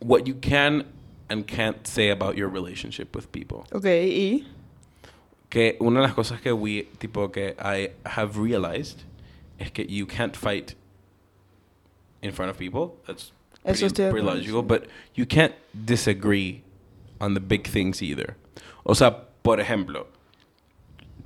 what 0.00 0.26
you 0.26 0.34
can 0.34 0.86
and 1.28 1.46
can't 1.46 1.86
say 1.86 2.08
about 2.08 2.36
your 2.36 2.48
relationship 2.48 3.14
with 3.14 3.30
people. 3.32 3.66
Ok, 3.72 3.84
y. 3.84 4.46
Que 5.52 5.76
una 5.80 6.00
de 6.00 6.06
las 6.06 6.14
cosas 6.14 6.40
que 6.40 6.50
we, 6.50 6.88
tipo, 6.96 7.30
que 7.30 7.54
I 7.58 7.90
have 8.04 8.38
realized 8.38 9.00
es 9.58 9.70
que 9.70 9.84
you 9.84 10.06
can't 10.06 10.34
fight 10.34 10.72
in 12.22 12.32
front 12.32 12.50
of 12.50 12.56
people. 12.56 12.98
That's 13.06 13.32
Eso 13.62 13.86
pretty, 13.86 14.02
de 14.02 14.10
pretty 14.10 14.26
logical. 14.26 14.62
But 14.62 14.88
you 15.14 15.26
can't 15.26 15.52
disagree 15.74 16.62
on 17.20 17.34
the 17.34 17.40
big 17.40 17.68
things 17.68 18.00
either. 18.00 18.36
O 18.82 18.94
sea, 18.94 19.28
por 19.42 19.60
ejemplo, 19.60 20.06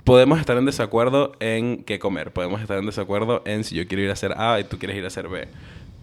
podemos 0.03 0.41
estar 0.41 0.57
en 0.57 0.65
desacuerdo 0.65 1.31
en 1.39 1.85
qué 1.85 1.97
comer. 1.97 2.33
Podemos 2.33 2.59
estar 2.59 2.77
en 2.79 2.85
desacuerdo 2.85 3.43
en 3.45 3.63
si 3.63 3.75
yo 3.75 3.87
quiero 3.87 4.03
ir 4.03 4.09
a 4.09 4.13
hacer 4.13 4.33
A 4.37 4.59
y 4.59 4.65
tú 4.65 4.77
quieres 4.77 4.97
ir 4.97 5.05
a 5.05 5.07
hacer 5.07 5.29
B. 5.29 5.47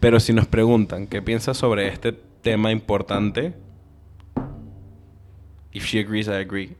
Pero 0.00 0.18
si 0.18 0.32
nos 0.32 0.46
preguntan 0.46 1.08
qué 1.08 1.20
piensas 1.20 1.58
sobre 1.58 1.88
este 1.88 2.12
tema 2.40 2.72
importante, 2.72 3.52
if 5.72 5.84
she 5.84 6.00
agrees, 6.00 6.26
I 6.26 6.40
agree. 6.40 6.74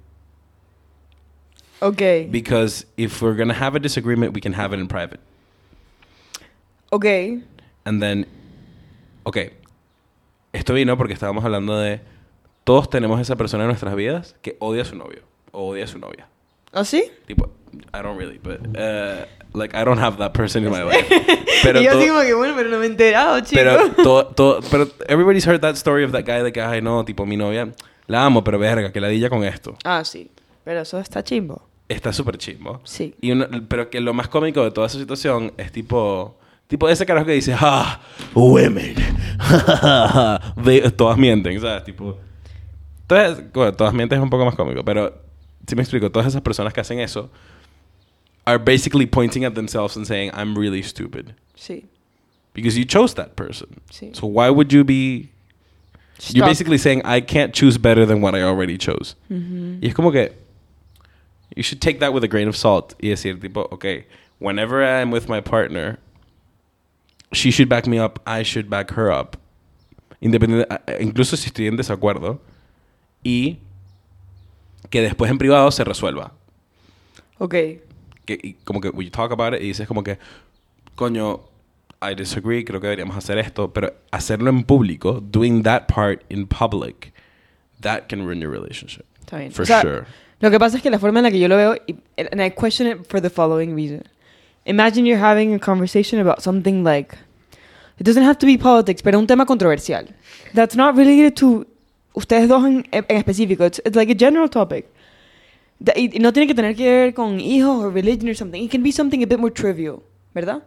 Ok. 1.81 2.03
Because 2.31 2.87
if 2.97 3.21
we're 3.23 3.37
gonna 3.37 3.55
have 3.55 3.77
a 3.77 3.81
disagreement, 3.81 4.35
we 4.35 4.41
can 4.41 4.55
have 4.55 4.73
it 4.75 4.81
in 4.81 4.87
private. 4.89 5.21
Ok. 6.91 7.07
And 7.85 8.01
then, 8.01 8.27
ok, 9.25 9.39
esto 10.53 10.73
vino 10.75 10.97
porque 10.97 11.13
estábamos 11.13 11.45
hablando 11.45 11.77
de 11.79 12.01
todos 12.65 12.89
tenemos 12.89 13.21
esa 13.21 13.37
persona 13.37 13.65
en 13.65 13.69
nuestras 13.69 13.95
vidas 13.95 14.37
que 14.41 14.57
odia 14.61 14.83
a 14.83 14.85
su 14.85 14.97
novio 14.97 15.23
o 15.53 15.69
odia 15.69 15.85
a 15.85 15.87
su 15.87 15.99
novia. 15.99 16.29
¿Ah, 16.73 16.85
sí? 16.85 17.05
Tipo, 17.27 17.51
I 17.93 18.03
don't 18.03 18.19
really, 18.19 18.39
but 18.39 18.61
uh, 18.77 19.27
like 19.53 19.75
I 19.77 19.85
don't 19.85 19.99
have 20.01 20.17
that 20.19 20.33
person 20.33 20.65
in 20.65 20.71
my 20.71 20.83
life. 20.89 21.07
Pero 21.63 21.81
y 21.81 21.85
yo 21.85 21.93
to- 21.93 22.07
como 22.07 22.21
que, 22.23 22.35
bueno, 22.35 22.55
pero 22.57 22.69
no 22.71 22.79
me 22.79 22.87
he 22.87 22.89
enterado, 22.89 23.41
chico. 23.41 23.55
pero 23.63 23.91
todo, 24.03 24.27
todo, 24.29 24.61
pero 24.71 24.89
everybody's 25.09 25.47
heard 25.47 25.61
that 25.61 25.75
story 25.77 26.05
of 26.05 26.13
that 26.13 26.25
guy 26.25 26.51
que 26.53 26.61
ay 26.63 26.81
no, 26.81 27.05
tipo 27.05 27.27
mi 27.27 27.37
novia 27.37 27.73
la 28.07 28.25
amo, 28.25 28.43
pero 28.45 28.59
verga, 28.59 28.93
que 28.93 29.01
la 29.01 29.09
dilla 29.09 29.29
con 29.29 29.45
esto. 29.45 29.77
ah, 29.85 30.05
sí. 30.05 30.31
Pero 30.65 30.81
eso 30.81 30.99
está 30.99 31.23
chimbo. 31.23 31.63
Está 31.89 32.13
súper 32.13 32.39
chimbo. 32.39 32.81
Sí. 32.85 33.15
Y 33.21 33.33
uno- 33.33 33.47
pero 33.69 33.91
que 33.91 34.01
lo 34.01 34.15
más 34.15 34.29
cómico 34.29 34.65
de 34.65 34.71
toda 34.71 34.87
esa 34.87 34.99
situación 34.99 35.53
es 35.59 35.71
tipo... 35.73 36.39
Tipo 36.67 36.89
ese 36.89 37.05
carajo 37.05 37.27
que 37.27 37.33
dice, 37.33 37.55
ah, 37.61 38.01
women. 38.35 38.95
De- 40.65 40.91
todas 40.97 41.19
mienten, 41.19 41.61
¿sabes? 41.61 41.85
Tipo... 41.85 42.19
Entonces, 43.03 43.45
bueno, 43.53 43.73
todas 43.75 43.93
mienten 43.93 44.19
es 44.19 44.23
un 44.23 44.31
poco 44.31 44.45
más 44.45 44.55
cómico, 44.55 44.85
pero... 44.85 45.23
Si 45.67 45.75
me 45.77 45.83
explico, 45.83 46.11
todas 46.11 46.29
esas 46.29 46.43
personas 46.43 46.73
que 46.73 46.81
hacen 46.81 47.01
eso... 47.01 47.31
Are 48.47 48.59
basically 48.59 49.07
pointing 49.07 49.45
at 49.47 49.55
themselves 49.55 49.97
and 49.97 50.05
saying, 50.07 50.31
I'm 50.35 50.55
really 50.55 50.83
stupid. 50.83 51.33
Sí. 51.55 51.87
Because 52.53 52.79
you 52.79 52.85
chose 52.85 53.15
that 53.15 53.35
person. 53.37 53.69
Sí. 53.91 54.11
So 54.15 54.27
why 54.27 54.51
would 54.51 54.69
you 54.71 54.85
be... 54.85 55.31
You're 56.31 56.45
Stop. 56.45 56.49
basically 56.49 56.79
saying, 56.79 57.03
I 57.05 57.21
can't 57.21 57.53
choose 57.55 57.79
better 57.79 58.07
than 58.07 58.21
what 58.23 58.35
I 58.35 58.43
already 58.43 58.77
chose. 58.79 59.17
Ujú. 59.31 59.79
Y 59.83 59.89
es 59.89 59.95
como 59.95 60.13
que 60.13 60.33
you 61.55 61.63
should 61.63 61.81
take 61.81 61.99
that 62.01 62.13
with 62.13 62.25
a 62.25 62.29
grain 62.29 62.49
of 62.49 62.57
salt 62.57 62.95
y 63.01 63.09
decir 63.09 63.39
tipo, 63.41 63.69
okay, 63.73 64.07
whenever 64.39 64.83
I'm 64.83 65.11
with 65.11 65.29
my 65.29 65.41
partner, 65.41 65.99
she 67.33 67.51
should 67.51 67.69
back 67.69 67.87
me 67.87 67.99
up, 67.99 68.21
I 68.27 68.43
should 68.43 68.69
back 68.69 68.93
her 68.93 69.11
up. 69.11 69.37
A- 70.23 70.81
incluso 71.01 71.37
si 71.37 71.49
estoy 71.51 71.67
en 71.67 71.77
desacuerdo 71.77 72.41
y 73.23 73.59
que 74.91 75.03
después 75.03 75.31
en 75.31 75.39
privado 75.39 75.71
se 75.71 75.85
resuelva. 75.85 76.33
Ok. 77.39 77.55
Que, 78.25 78.39
y 78.43 78.53
como 78.65 78.81
que 78.81 78.89
we 78.91 79.11
talk 79.11 79.33
about 79.33 79.53
it 79.55 79.61
y 79.61 79.67
dices 79.69 79.87
como 79.87 80.03
que, 80.03 80.19
coño, 80.95 81.41
I 82.01 82.15
disagree, 82.15 82.65
creo 82.65 82.81
que 82.81 82.87
deberíamos 82.87 83.17
hacer 83.17 83.39
esto, 83.39 83.73
pero 83.73 83.93
hacerlo 84.13 84.51
en 84.51 84.63
público, 84.65 85.21
doing 85.21 85.63
that 85.63 85.87
part 85.89 86.23
in 86.31 86.47
public, 86.47 87.13
that 87.81 88.09
can 88.09 88.25
ruin 88.27 88.41
your 88.41 88.51
relationship. 88.51 89.05
Está 89.21 89.39
bien. 89.39 89.53
For 89.53 89.63
O 89.63 89.67
sea, 89.67 89.81
sure. 89.83 90.07
Lo 90.45 90.51
que 90.51 90.59
pasa 90.59 90.77
es 90.77 90.83
que 90.83 90.91
la 90.91 90.99
forma 90.99 91.21
en 91.21 91.25
la 91.25 91.31
que 91.31 91.39
yo 91.39 91.49
lo 91.49 91.57
veo, 91.57 91.75
y- 91.89 91.97
and 92.19 92.41
I 92.43 92.51
question 92.51 92.87
it 92.87 93.07
for 93.09 93.19
the 93.21 93.31
following 93.31 93.75
reason. 93.75 94.03
Imagine 94.67 95.07
you're 95.07 95.19
having 95.23 95.55
a 95.55 95.59
conversation 95.59 96.21
about 96.21 96.43
something 96.43 96.85
like, 96.85 97.17
it 97.99 98.05
doesn't 98.05 98.25
have 98.25 98.37
to 98.39 98.47
be 98.47 98.59
politics, 98.59 99.01
pero 99.03 99.19
un 99.19 99.27
tema 99.27 99.47
controversial. 99.47 100.05
That's 100.53 100.77
not 100.77 100.97
related 100.97 101.35
to 101.37 101.67
ustedes 102.15 102.49
dos 102.49 102.63
en, 102.65 102.85
en 102.93 103.05
específico. 103.17 103.65
It's, 103.65 103.81
it's 103.87 103.97
like 103.97 104.11
a 104.11 104.15
general 104.15 104.49
topic. 104.51 104.87
That- 105.83 105.97
y 105.97 106.11
y 106.15 106.19
no 106.21 106.31
tiene 106.33 106.47
que 106.47 106.55
tener 106.55 106.75
que 106.77 106.85
ver 106.89 107.15
con 107.15 107.41
hijos 107.41 107.83
o 107.85 107.91
religion 107.91 108.29
or 108.29 108.35
something. 108.37 108.63
It 108.63 108.71
can 108.71 108.83
be 108.83 108.93
something 108.93 109.23
a 109.23 109.27
bit 109.27 109.39
more 109.39 109.51
trivial, 109.53 110.03
¿verdad? 110.35 110.63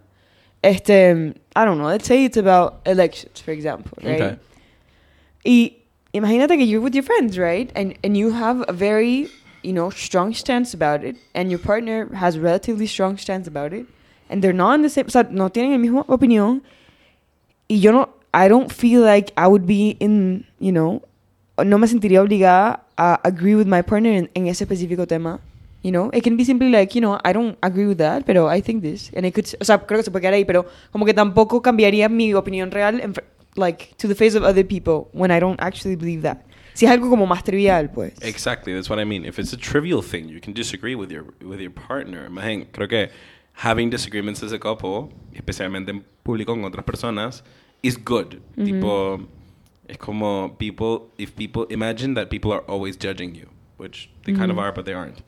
Este, 0.64 1.12
I 1.56 1.66
don't 1.66 1.78
know. 1.78 1.88
Let's 1.88 2.08
say 2.08 2.26
it's 2.26 2.38
about 2.38 2.82
elections, 2.86 3.42
for 3.42 3.52
example, 3.54 3.92
right? 4.04 4.22
Okay. 4.22 4.38
Y 5.46 5.78
imagínate 6.14 6.58
que 6.58 6.66
you're 6.66 6.82
with 6.84 6.94
your 6.96 7.04
friends, 7.04 7.38
right? 7.38 7.72
And 7.76 7.94
and 8.04 8.18
you 8.18 8.32
have 8.32 8.66
a 8.68 8.74
very, 8.74 9.30
you 9.64 9.74
know, 9.74 9.90
strong 9.90 10.34
stance 10.34 10.74
about 10.74 11.04
it, 11.04 11.16
and 11.34 11.50
your 11.50 11.60
partner 11.60 12.08
has 12.16 12.36
a 12.36 12.42
relatively 12.42 12.88
strong 12.88 13.18
stance 13.18 13.48
about 13.48 13.74
it, 13.74 13.86
and 14.30 14.42
they're 14.42 14.54
not 14.54 14.76
in 14.76 14.82
the 14.82 14.90
same, 14.90 15.06
o 15.08 15.10
sea, 15.10 15.28
no 15.30 15.50
tienen 15.50 15.72
la 15.72 15.78
misma 15.78 16.06
opinión. 16.08 16.62
Y 17.70 17.78
yo 17.80 17.92
no, 17.92 18.10
I 18.34 18.48
don't 18.48 18.72
feel 18.72 19.02
like 19.02 19.32
I 19.36 19.48
would 19.48 19.66
be 19.66 19.98
in, 20.00 20.46
you 20.60 20.72
know, 20.72 21.02
no 21.64 21.78
me 21.78 21.88
sentiría 21.88 22.22
obligada 22.22 22.82
a 22.98 23.20
agree 23.24 23.56
with 23.56 23.68
my 23.68 23.82
partner 23.82 24.12
en, 24.12 24.30
en 24.36 24.48
ese 24.48 24.62
específico 24.62 25.08
tema. 25.08 25.40
You 25.84 25.92
know, 25.92 26.10
it 26.12 26.24
can 26.24 26.36
be 26.36 26.44
simply 26.44 26.70
like, 26.70 26.96
you 26.96 27.02
know, 27.02 27.20
I 27.24 27.34
don't 27.34 27.58
agree 27.62 27.86
with 27.86 28.00
that, 28.00 28.26
pero 28.26 28.48
I 28.48 28.62
think 28.62 28.82
this. 28.82 29.12
And 29.16 29.26
it 29.26 29.34
could, 29.34 29.46
o 29.62 29.64
sea, 29.64 29.78
creo 29.78 30.00
que 30.00 30.04
se 30.04 30.12
puede 30.12 30.22
quedar 30.22 30.34
ahí, 30.34 30.46
pero 30.46 30.66
como 30.92 31.06
que 31.06 31.14
tampoco 31.14 31.62
cambiaría 31.62 32.10
mi 32.10 32.34
opinión 32.34 32.72
real, 32.72 33.00
en 33.00 33.14
like, 33.56 33.96
to 33.98 34.08
the 34.08 34.16
face 34.16 34.36
of 34.36 34.44
other 34.44 34.64
people 34.64 35.10
when 35.14 35.32
I 35.32 35.40
don't 35.40 35.60
actually 35.60 35.96
believe 35.96 36.22
that. 36.24 36.40
Si 36.78 36.86
es 36.86 36.92
algo 36.92 37.10
como 37.10 37.26
más 37.26 37.44
trivial, 37.44 37.90
pues. 37.90 38.14
Exactly, 38.22 38.72
that's 38.72 38.88
what 38.88 39.00
I 39.02 39.06
mean. 39.06 39.26
If 39.26 39.40
it's 39.40 39.52
a 39.52 39.58
trivial 39.58 40.04
thing, 40.04 40.28
you 40.30 40.40
can 40.40 40.54
disagree 40.54 40.94
with 40.94 41.10
your 41.10 41.26
with 41.42 41.60
your 41.60 41.72
partner. 41.74 42.26
Imagine, 42.28 42.68
creo 42.72 42.88
que 42.88 43.10
having 43.64 43.90
disagreements 43.90 44.44
as 44.44 44.54
a 44.54 44.60
couple, 44.60 45.10
especialmente 45.34 45.90
en 45.90 46.04
público 46.24 46.54
con 46.54 46.64
otras 46.66 46.86
personas, 46.86 47.44
is 47.82 47.98
good. 47.98 48.36
Tipo, 48.56 49.28
es 49.88 49.98
como 49.98 50.56
people, 50.60 51.10
if 51.18 51.32
people, 51.32 51.66
imagine 51.72 52.14
that 52.14 52.30
people 52.30 52.52
are 52.54 52.64
always 52.68 52.96
judging 52.96 53.34
you, 53.34 53.48
which 53.80 54.12
they 54.26 54.36
kind 54.36 54.52
of 54.52 54.60
are, 54.60 54.72
but 54.72 54.86
they 54.86 54.94
aren't. 54.94 55.24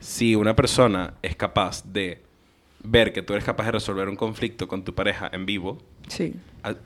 Si 0.00 0.34
una 0.34 0.56
persona 0.56 1.12
es 1.22 1.36
capaz 1.36 1.82
de 1.92 2.22
ver 2.82 3.12
que 3.12 3.20
tú 3.20 3.34
eres 3.34 3.44
capaz 3.44 3.66
de 3.66 3.72
resolver 3.72 4.08
un 4.08 4.16
conflicto 4.16 4.68
con 4.68 4.84
tu 4.84 4.94
pareja 4.94 5.28
en 5.34 5.44
vivo, 5.44 5.76
Sí. 6.08 6.32
a- 6.62 6.76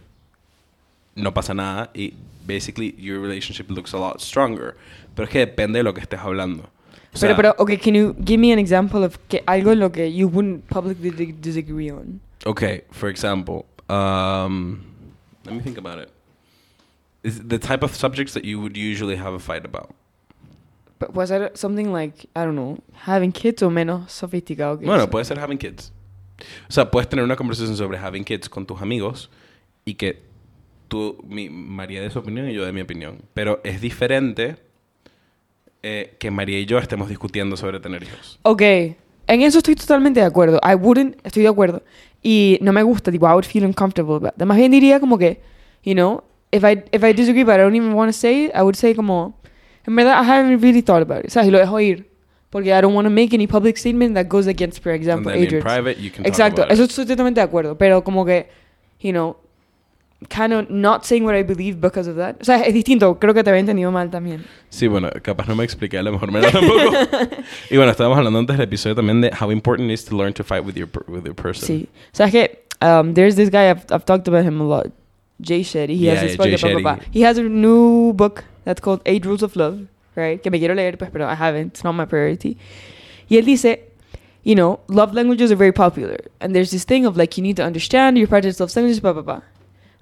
no 1.19 1.33
pasa 1.35 1.53
nada 1.55 1.91
y 1.95 2.15
basically 2.47 2.95
your 2.99 3.21
relationship 3.21 3.71
looks 3.71 3.93
a 3.93 3.99
lot 3.99 4.21
stronger. 4.21 4.77
Pero 5.15 5.27
es 5.27 5.31
que 5.33 5.41
depende 5.41 5.79
de 5.79 5.83
lo 5.83 5.93
que 5.95 6.01
estés 6.01 6.21
hablando. 6.21 6.65
O 7.13 7.17
sea, 7.19 7.35
pero, 7.35 7.37
pero, 7.37 7.55
okay, 7.59 7.77
can 7.77 7.95
you 7.95 8.15
give 8.25 8.39
me 8.39 8.53
an 8.53 8.59
example 8.59 9.03
of 9.05 9.19
que 9.29 9.43
algo 9.47 9.73
en 9.73 9.81
lo 9.81 9.91
que 9.91 10.07
you 10.11 10.29
wouldn't 10.29 10.67
publicly 10.69 11.11
di- 11.11 11.33
disagree 11.33 11.91
on? 11.91 12.21
okay, 12.47 12.83
for 12.93 13.09
example, 13.09 13.65
um, 13.89 14.85
let 15.45 15.55
me 15.55 15.61
think 15.61 15.79
about 15.79 15.99
it. 15.99 16.11
Is 17.25 17.41
the 17.49 17.59
type 17.59 17.83
of 17.83 17.95
subjects 17.95 18.33
that 18.35 18.45
you 18.45 18.61
would 18.61 18.77
usually 18.77 19.17
have 19.17 19.35
a 19.35 19.39
fight 19.41 19.65
about? 19.65 19.91
But 21.01 21.15
was 21.15 21.31
that 21.31 21.57
something 21.59 21.93
like, 21.93 22.27
I 22.37 22.45
don't 22.45 22.55
know, 22.57 22.79
having 23.07 23.33
kids 23.33 23.63
o 23.63 23.71
menos 23.71 24.11
sofisticado 24.13 24.79
que 24.79 24.87
Bueno, 24.87 25.03
eso? 25.05 25.11
puede 25.11 25.25
ser 25.27 25.39
having 25.39 25.59
kids. 25.59 25.93
O 26.69 26.73
sea, 26.73 26.91
puedes 26.91 27.09
tener 27.09 27.25
una 27.25 27.37
conversación 27.37 27.77
sobre 27.77 27.99
having 27.99 28.25
kids 28.25 28.49
con 28.49 28.67
tus 28.67 28.81
amigos 28.81 29.29
y 29.85 29.95
que 29.95 30.23
tú, 30.89 31.23
mi, 31.27 31.49
María 31.49 32.03
de 32.03 32.11
su 32.11 32.19
opinión 32.19 32.49
y 32.49 32.55
yo 32.55 32.65
de 32.65 32.73
mi 32.73 32.81
opinión. 32.81 33.19
Pero 33.35 33.61
es 33.63 33.81
diferente 33.81 34.57
eh, 35.83 36.17
que 36.19 36.31
María 36.31 36.59
y 36.59 36.67
yo 36.67 36.79
estemos 36.79 37.09
discutiendo 37.09 37.57
sobre 37.57 37.81
tener 37.81 38.03
hijos. 38.03 38.41
Ok, 38.43 38.63
en 38.63 39.43
eso 39.43 39.59
estoy 39.59 39.77
totalmente 39.77 40.21
de 40.21 40.27
acuerdo. 40.27 40.59
I 40.63 40.75
wouldn't, 40.75 41.17
estoy 41.25 41.43
de 41.43 41.49
acuerdo. 41.49 41.83
Y 42.23 42.59
no 42.63 42.73
me 42.73 42.83
gusta, 42.83 43.13
tipo, 43.13 43.27
I 43.29 43.33
would 43.33 43.45
feel 43.45 43.65
uncomfortable 43.65 44.17
about 44.17 44.35
that. 44.37 44.47
Más 44.47 44.57
bien 44.57 44.73
diría 44.73 44.99
como 44.99 45.19
que, 45.19 45.41
you 45.85 45.95
know, 45.95 46.25
if 46.51 46.65
I, 46.65 46.83
if 46.91 47.05
I 47.05 47.13
disagree 47.13 47.45
but 47.45 47.55
I 47.55 47.59
don't 47.59 47.77
even 47.77 47.93
want 47.93 48.09
to 48.09 48.19
say 48.19 48.47
it, 48.47 48.53
I 48.55 48.63
would 48.63 48.75
say 48.75 48.95
como, 48.95 49.39
en 49.87 49.95
verdad, 49.95 50.21
I 50.21 50.25
haven't 50.25 50.61
really 50.61 50.83
thought 50.83 51.03
about 51.03 51.25
it. 51.25 51.31
¿Sabes? 51.31 51.49
Y 51.49 51.51
lo 51.51 51.59
dejo 51.59 51.79
ir. 51.79 52.09
Porque 52.51 52.71
I 52.71 52.81
don't 52.81 52.95
want 52.95 53.07
to 53.07 53.11
make 53.11 53.35
any 53.35 53.47
public 53.47 53.77
statement 53.77 54.15
that 54.15 54.27
goes 54.27 54.47
against, 54.47 54.83
for 54.83 54.93
example, 54.93 55.31
Adrian's. 55.31 55.63
private, 55.63 56.01
you 56.01 56.11
can 56.11 56.25
talk 56.25 56.27
Exacto, 56.27 56.67
eso 56.69 56.85
estoy 56.85 57.05
totalmente 57.05 57.41
de 57.41 57.45
acuerdo. 57.45 57.77
Pero 57.77 58.03
como 58.03 58.25
que, 58.25 58.49
you 59.01 59.13
know, 59.13 59.37
kind 60.29 60.53
of 60.53 60.69
not 60.69 61.05
saying 61.05 61.25
what 61.25 61.35
I 61.37 61.43
believe 61.43 61.81
because 61.81 62.09
of 62.09 62.17
that. 62.17 62.37
O 62.41 62.45
sea, 62.45 62.63
es 62.63 62.75
distinto. 62.75 63.19
Creo 63.21 63.35
que 63.35 63.45
te 63.45 63.51
había 63.51 63.61
entendido 63.61 63.93
mal 63.93 64.11
también. 64.11 64.45
Sí, 64.69 64.89
bueno, 64.89 65.11
capaz 65.23 65.47
no 65.47 65.55
me 65.55 65.65
expliqué 65.65 65.99
a 65.99 66.03
la 66.03 66.11
mejor 66.11 66.33
manera 66.33 66.51
tampoco. 66.51 66.93
y 67.71 67.77
bueno, 67.77 67.93
estábamos 67.93 68.19
hablando 68.19 68.39
antes 68.41 68.57
del 68.57 68.65
episodio 68.65 68.97
también 68.97 69.21
de 69.21 69.31
how 69.31 69.51
important 69.53 69.91
it 69.91 69.95
is 69.95 70.05
to 70.05 70.17
learn 70.17 70.33
to 70.33 70.43
fight 70.43 70.65
with 70.65 70.75
your, 70.75 70.89
with 71.07 71.25
your 71.25 71.35
person. 71.35 71.67
Sí. 71.67 71.89
¿Sabes 72.13 72.33
qué? 72.33 72.59
Um, 72.81 73.15
there's 73.15 73.37
this 73.37 73.51
guy, 73.51 73.71
I've, 73.71 73.85
I've 73.91 74.05
talked 74.05 74.29
about 74.29 74.45
him 74.45 74.61
a 74.61 74.65
lot. 74.65 74.87
Jay 75.41 75.61
Shetty. 75.61 75.91
He 75.97 76.07
Yeah, 76.07 76.15
has 76.15 76.37
this 76.37 76.47
yeah, 76.47 76.57
Jay 76.57 76.73
blah, 76.75 76.81
blah, 76.81 76.97
blah. 76.97 77.05
He 77.13 77.23
has 77.23 77.39
a 77.39 77.43
new 77.43 78.13
book 78.13 78.45
that's 78.65 78.81
called 78.81 79.01
Eight 79.07 79.25
Rules 79.25 79.43
of 79.43 79.55
Love, 79.55 79.87
right? 80.17 80.43
Que 80.43 80.51
me 80.51 80.59
quiero 80.59 80.75
leer, 80.75 80.97
pues, 80.97 81.11
pero 81.13 81.27
I 81.27 81.35
haven't. 81.35 81.75
It's 81.75 81.85
not 81.85 81.93
my 81.93 82.07
priority. 82.07 82.57
Y 83.31 83.37
él 83.37 83.45
dice, 83.45 83.79
you 84.43 84.57
know, 84.57 84.81
love 84.89 85.15
languages 85.15 85.53
are 85.53 85.57
very 85.57 85.73
popular. 85.73 86.19
And 86.41 86.57
there's 86.57 86.73
this 86.73 86.85
thing 86.85 87.07
of 87.07 87.17
like, 87.17 87.37
you 87.39 87.43
need 87.43 87.57
to 87.57 87.63
understand 87.65 88.19
your 88.19 88.27
partner's 88.27 88.59
love 88.59 88.75
languages, 88.75 89.01
blah, 89.01 89.13
blah, 89.13 89.23
blah. 89.23 89.43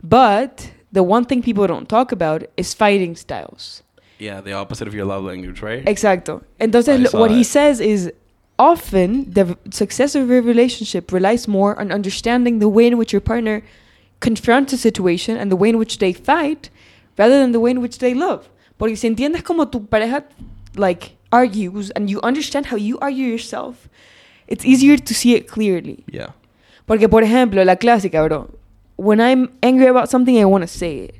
But 0.03 0.71
the 0.93 1.03
one 1.03 1.25
thing 1.25 1.43
people 1.43 1.67
don't 1.67 1.89
talk 1.89 2.13
about 2.13 2.45
is 2.57 2.75
fighting 2.75 3.17
styles. 3.17 3.83
Yeah, 4.19 4.41
the 4.41 4.53
opposite 4.53 4.89
of 4.89 4.95
your 4.95 5.05
love 5.05 5.25
language, 5.25 5.61
right? 5.63 5.85
Exacto. 5.85 6.43
Entonces, 6.59 6.89
I 6.89 6.97
lo- 6.97 7.11
saw 7.11 7.21
what 7.21 7.31
he 7.31 7.45
says 7.45 7.81
is 7.81 8.11
often 8.59 9.31
the 9.33 9.57
success 9.71 10.15
of 10.15 10.31
a 10.31 10.41
relationship 10.41 11.13
relies 11.13 11.47
more 11.47 11.79
on 11.79 11.93
understanding 11.93 12.59
the 12.59 12.69
way 12.69 12.87
in 12.87 12.97
which 12.97 13.13
your 13.13 13.21
partner 13.21 13.63
confronts 14.21 14.73
a 14.73 14.79
situation 14.79 15.37
and 15.37 15.51
the 15.51 15.57
way 15.57 15.69
in 15.69 15.77
which 15.77 15.99
they 15.99 16.13
fight 16.15 16.71
rather 17.19 17.39
than 17.39 17.53
the 17.53 17.61
way 17.61 17.71
in 17.71 17.83
which 17.83 17.99
they 17.99 18.15
love. 18.15 18.49
Porque 18.79 18.97
si 18.97 19.07
entiendes 19.09 19.43
como 19.45 19.67
tu 19.67 19.81
pareja 19.81 20.25
like 20.77 21.17
argues 21.31 21.91
and 21.91 22.09
you 22.09 22.21
understand 22.23 22.67
how 22.67 22.77
you 22.77 22.99
argue 23.01 23.27
yourself, 23.27 23.89
it's 24.49 24.65
easier 24.65 24.97
to 24.97 25.13
see 25.15 25.35
it 25.35 25.47
clearly. 25.47 26.05
Yeah. 26.11 26.29
Porque, 26.87 27.09
por 27.11 27.23
ejemplo, 27.23 27.65
la 27.65 27.77
clásica, 27.77 28.23
bro. 28.27 28.49
When 28.97 29.21
I'm 29.21 29.51
angry 29.63 29.87
about 29.87 30.09
something, 30.09 30.39
I 30.39 30.45
want 30.45 30.63
to 30.63 30.69
say 30.69 30.99
it. 30.99 31.15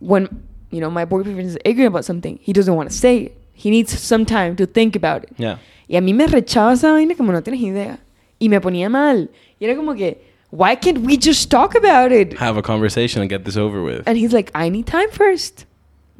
When, 0.00 0.28
you 0.70 0.80
know, 0.80 0.90
my 0.90 1.04
boyfriend 1.04 1.40
is 1.40 1.58
angry 1.64 1.84
about 1.84 2.04
something, 2.04 2.38
he 2.42 2.52
doesn't 2.52 2.74
want 2.74 2.90
to 2.90 2.96
say 2.96 3.18
it. 3.18 3.40
He 3.52 3.70
needs 3.70 3.98
some 3.98 4.24
time 4.26 4.56
to 4.56 4.66
think 4.66 4.96
about 4.96 5.24
it. 5.24 5.32
Yeah. 5.36 5.58
Y 5.88 5.96
a 5.96 6.00
mí 6.00 6.14
me 6.14 6.26
rechaba 6.26 6.72
esa 6.72 6.92
vaina 6.92 7.14
como 7.14 7.32
no 7.32 7.40
tienes 7.40 7.60
idea. 7.60 7.98
Y 8.40 8.48
me 8.48 8.58
ponía 8.60 8.90
mal. 8.90 9.28
Y 9.60 9.66
era 9.66 9.76
como 9.76 9.94
que, 9.94 10.18
why 10.50 10.74
can't 10.74 10.98
we 10.98 11.16
just 11.16 11.50
talk 11.50 11.74
about 11.74 12.10
it? 12.10 12.38
Have 12.38 12.56
a 12.56 12.62
conversation 12.62 13.20
and 13.22 13.30
get 13.30 13.44
this 13.44 13.56
over 13.56 13.82
with. 13.82 14.02
And 14.06 14.16
he's 14.16 14.32
like, 14.32 14.50
I 14.54 14.68
need 14.68 14.86
time 14.86 15.10
first. 15.10 15.66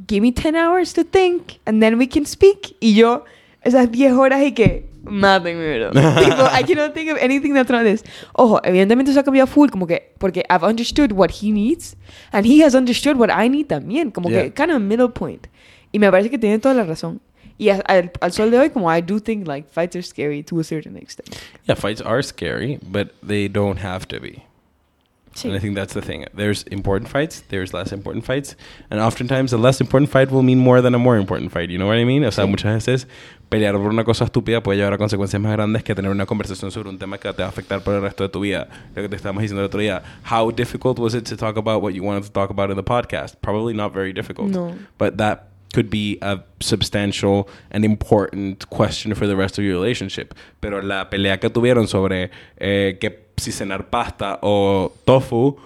Give 0.07 0.23
me 0.23 0.33
10 0.33 0.55
hours 0.55 0.93
to 0.95 1.05
think, 1.05 1.61
and 1.67 1.83
then 1.83 1.99
we 1.99 2.07
can 2.07 2.25
speak. 2.25 2.77
Y 2.83 2.95
yo, 2.95 3.25
esas 3.65 3.91
10 3.91 4.13
horas 4.13 4.43
y 4.43 4.51
que, 4.51 4.85
mátenme, 5.05 5.79
bro. 5.79 5.91
tipo, 6.21 6.45
I 6.53 6.63
cannot 6.63 6.95
think 6.95 7.11
of 7.11 7.19
anything 7.21 7.55
that's 7.55 7.71
not 7.71 7.85
this. 7.85 8.03
Ojo, 8.35 8.61
evidentemente 8.65 9.11
eso 9.11 9.21
ha 9.21 9.25
cambiado 9.25 9.47
full, 9.49 9.69
como 9.71 9.87
que, 9.87 10.13
porque 10.19 10.43
I've 10.51 10.65
understood 10.65 11.13
what 11.13 11.31
he 11.31 11.51
needs, 11.53 11.97
and 12.33 12.47
he 12.47 12.63
has 12.65 12.75
understood 12.75 13.17
what 13.17 13.31
I 13.31 13.49
need 13.49 13.67
también. 13.69 14.13
Como 14.13 14.29
Yeah. 14.31 14.43
que, 14.45 14.51
kind 14.53 14.71
of 14.71 14.77
a 14.77 14.81
middle 14.81 15.09
point. 15.11 15.47
Y 15.93 15.99
me 15.99 16.11
parece 16.11 16.31
que 16.31 16.39
tiene 16.39 16.59
toda 16.59 16.75
la 16.75 16.85
razón. 16.85 17.21
Y 17.57 17.69
a- 17.71 17.83
al, 17.87 18.11
al 18.21 18.33
sol 18.33 18.51
de 18.51 18.59
hoy, 18.59 18.71
como 18.71 18.89
I 18.91 19.01
do 19.01 19.21
think, 19.21 19.47
like, 19.47 19.69
fights 19.71 19.95
are 19.95 20.03
scary 20.03 20.43
to 20.43 20.59
a 20.59 20.65
certain 20.65 20.97
extent. 20.97 21.29
Yeah, 21.69 21.77
fights 21.77 22.01
are 22.01 22.21
scary, 22.23 22.79
but 22.83 23.13
they 23.25 23.49
don't 23.49 23.79
have 23.79 24.07
to 24.09 24.19
be. 24.21 24.43
Sí. 25.37 25.49
And 25.49 25.57
I 25.57 25.61
think 25.61 25.75
that's 25.75 25.95
the 25.95 26.01
thing. 26.01 26.25
There's 26.33 26.65
important 26.71 27.11
fights, 27.11 27.43
there's 27.49 27.73
less 27.75 27.93
important 27.93 28.25
fights, 28.25 28.57
and 28.89 29.01
oftentimes 29.01 29.53
a 29.53 29.57
less 29.59 29.81
important 29.81 30.09
fight 30.11 30.31
will 30.31 30.45
mean 30.45 30.59
more 30.61 30.81
than 30.81 30.95
a 30.95 30.99
more 30.99 31.17
important 31.17 31.51
fight. 31.51 31.71
You 31.71 31.79
know 31.79 31.89
what 31.89 31.97
I 31.97 32.05
mean? 32.05 32.25
O 32.25 32.31
sea, 32.31 32.45
Sí. 32.45 32.51
muchas 32.51 32.73
veces 32.87 33.07
pelear 33.49 33.77
por 33.77 33.87
una 33.87 34.05
cosa 34.05 34.25
estúpida 34.25 34.63
puede 34.63 34.79
llevar 34.79 34.95
a 34.95 34.99
consecuencias 34.99 35.41
más 35.41 35.53
grandes 35.53 35.83
que 35.83 35.95
tener 35.95 36.11
una 36.11 36.27
conversación 36.27 36.71
sobre 36.71 36.89
un 36.89 36.99
tema 36.99 37.19
que 37.19 37.33
te 37.33 37.43
va 37.43 37.47
a 37.47 37.49
afectar 37.49 37.83
por 37.83 37.95
el 37.95 38.03
resto 38.03 38.25
de 38.25 38.29
tu 38.29 38.41
vida. 38.41 38.69
Lo 38.95 39.03
que 39.03 39.09
te 39.09 39.17
estábamos 39.17 39.43
diciendo 39.43 39.63
el 39.63 39.67
otro 39.67 39.81
día. 39.81 40.03
How 40.31 40.51
difficult 40.51 40.99
was 40.99 41.15
it 41.15 41.25
to 41.29 41.37
talk 41.37 41.57
about 41.57 41.83
what 41.83 41.93
you 41.93 42.03
wanted 42.03 42.25
to 42.25 42.33
talk 42.33 42.51
about 42.51 42.71
in 42.71 42.77
the 42.77 42.83
podcast? 42.83 43.37
Probably 43.41 43.75
not 43.75 43.93
very 43.93 44.13
difficult. 44.13 44.51
No. 44.51 44.75
But 44.99 45.19
that 45.19 45.49
could 45.75 45.91
be 45.91 46.19
a 46.23 46.39
substantial 46.61 47.49
and 47.71 47.85
important 47.85 48.69
question 48.71 49.15
for 49.15 49.27
the 49.27 49.37
rest 49.37 49.59
of 49.59 49.65
your 49.65 49.75
relationship. 49.75 50.35
Pero 50.61 50.81
la 50.81 51.11
pelea 51.11 51.39
que 51.41 51.51
tuvieron 51.51 51.89
sobre 51.89 52.31
eh, 52.57 52.97
que 53.01 53.25
si 53.37 53.51
cenar 53.51 53.91
pasta 53.91 54.39
o 54.43 54.93
tofu 55.05 55.57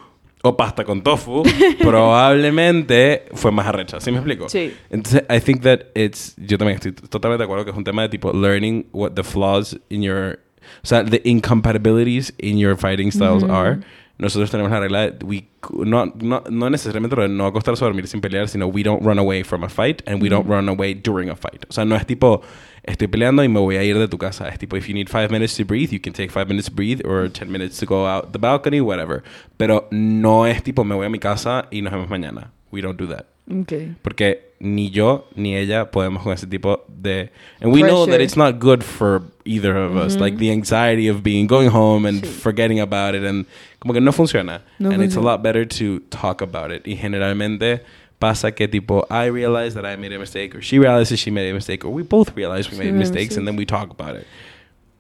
o 0.43 0.57
pasta 0.57 0.85
con 0.85 1.03
tofu 1.03 1.43
probablemente 1.81 3.27
fue 3.35 3.51
más 3.51 3.67
arrecha. 3.67 4.01
¿Sí 4.01 4.11
me 4.11 4.19
explico? 4.19 4.49
Sí. 4.49 4.73
Entonces, 4.91 5.25
I 5.29 5.41
think 5.41 5.63
that 5.63 5.81
it's... 5.95 6.35
Yo 6.37 6.59
también 6.59 6.77
estoy 6.77 6.93
totalmente 6.93 7.43
de 7.43 7.45
acuerdo 7.45 7.65
que 7.65 7.71
es 7.71 7.77
un 7.77 7.85
tema 7.85 8.03
de 8.03 8.09
tipo 8.09 8.33
learning 8.33 8.87
what 8.93 9.13
the 9.13 9.25
flaws 9.25 9.79
in 9.89 10.03
your... 10.03 10.39
O 10.83 10.87
sea, 10.87 11.05
the 11.05 11.21
incompatibilities 11.25 12.33
in 12.39 12.59
your 12.59 12.77
fighting 12.77 13.11
styles 13.11 13.43
Ujú. 13.43 13.53
are 13.53 13.81
nosotros 14.19 14.51
tenemos 14.51 14.73
la 14.73 14.81
regla 14.81 15.11
de 15.11 15.25
we, 15.25 15.49
no, 15.85 16.13
no, 16.21 16.43
no 16.51 16.71
necesariamente 16.71 17.29
no 17.29 17.47
acostarse 17.47 17.85
a 17.85 17.87
dormir 17.87 18.09
sin 18.09 18.21
pelear, 18.21 18.49
sino 18.49 18.67
we 18.67 18.83
don't 18.83 19.01
run 19.05 19.19
away 19.19 19.45
from 19.45 19.63
a 19.63 19.69
fight 19.69 20.03
and 20.09 20.21
we 20.21 20.29
don't 20.29 20.49
run 20.49 20.69
away 20.69 20.93
during 20.93 21.31
a 21.31 21.37
fight. 21.37 21.65
O 21.69 21.73
sea, 21.73 21.85
no 21.85 21.95
es 21.95 22.05
tipo, 22.05 22.43
estoy 22.89 23.07
peleando 23.09 23.45
y 23.45 23.49
me 23.49 23.61
voy 23.61 23.77
a 23.77 23.85
ir 23.85 23.99
de 23.99 24.09
tu 24.09 24.19
casa. 24.19 24.49
Es 24.49 24.59
tipo, 24.59 24.77
if 24.77 24.87
you 24.89 24.95
need 24.95 25.09
five 25.09 25.31
minutes 25.31 25.57
to 25.57 25.65
breathe, 25.65 25.91
you 25.93 26.01
can 26.01 26.13
take 26.13 26.31
five 26.31 26.47
minutes 26.49 26.69
to 26.69 26.75
breathe 26.75 27.01
or 27.05 27.29
ten 27.31 27.51
minutes 27.51 27.79
to 27.79 27.87
go 27.87 28.07
out 28.07 28.33
the 28.33 28.39
balcony, 28.39 28.81
whatever. 28.81 29.23
Pero 29.57 29.87
no 29.91 30.47
es 30.47 30.63
tipo, 30.63 30.85
me 30.85 30.95
voy 30.95 31.07
a 31.07 31.11
mi 31.11 31.19
casa 31.19 31.67
y 31.71 31.81
nos 31.83 31.93
vemos 31.93 32.09
mañana. 32.09 32.51
We 32.71 32.81
don't 32.83 32.99
do 32.99 33.07
that. 33.09 33.27
Okay. 33.63 33.95
Porque 34.03 34.41
ni 34.61 34.91
yo 34.91 35.25
ni 35.35 35.57
ella 35.57 35.91
podemos 35.91 36.23
con 36.23 36.33
ese 36.35 36.47
tipo 36.47 36.85
de... 36.89 37.31
And 37.63 37.73
we 37.73 37.81
know 37.83 38.05
that 38.05 38.17
Pressure. 38.17 38.23
it's 38.25 38.37
not 38.37 38.59
good 38.59 38.83
for 38.85 39.23
either 39.47 39.75
of 39.75 39.97
us. 39.97 40.17
Like 40.17 40.37
the 40.37 40.51
anxiety 40.51 41.09
of 41.09 41.23
being 41.23 41.47
going 41.47 41.71
home 41.71 42.05
and 42.07 42.23
Sí. 42.23 42.29
forgetting 42.29 42.79
about 42.81 43.15
it 43.15 43.25
and 43.25 43.47
como 43.81 43.95
que 43.95 44.01
no 44.03 44.13
funciona. 44.13 44.61
No 44.79 44.91
and 44.91 45.03
it's 45.03 45.15
a 45.15 45.21
funciona. 45.21 45.25
lot 45.25 45.43
better 45.43 45.65
to 45.67 46.01
talk 46.11 46.43
about 46.43 46.71
it. 46.71 46.87
Y 46.87 46.97
generalmente 46.97 47.81
pasa 48.19 48.53
que 48.53 48.67
tipo 48.69 49.07
I 49.11 49.31
realize 49.31 49.75
that 49.81 49.85
I 49.85 49.97
made 49.97 50.15
a 50.15 50.19
mistake 50.19 50.55
or 50.57 50.63
she 50.63 50.79
realizes 50.79 51.19
she 51.21 51.31
made 51.31 51.49
a 51.51 51.55
mistake 51.55 51.85
or 51.85 51.93
we 51.93 52.03
both 52.03 52.35
realize 52.37 52.71
we 52.71 52.77
made 52.77 52.93
mistakes 52.93 53.37
and 53.37 53.47
then 53.47 53.57
we 53.57 53.65
talk 53.65 53.91
about 53.91 54.17
it. 54.17 54.27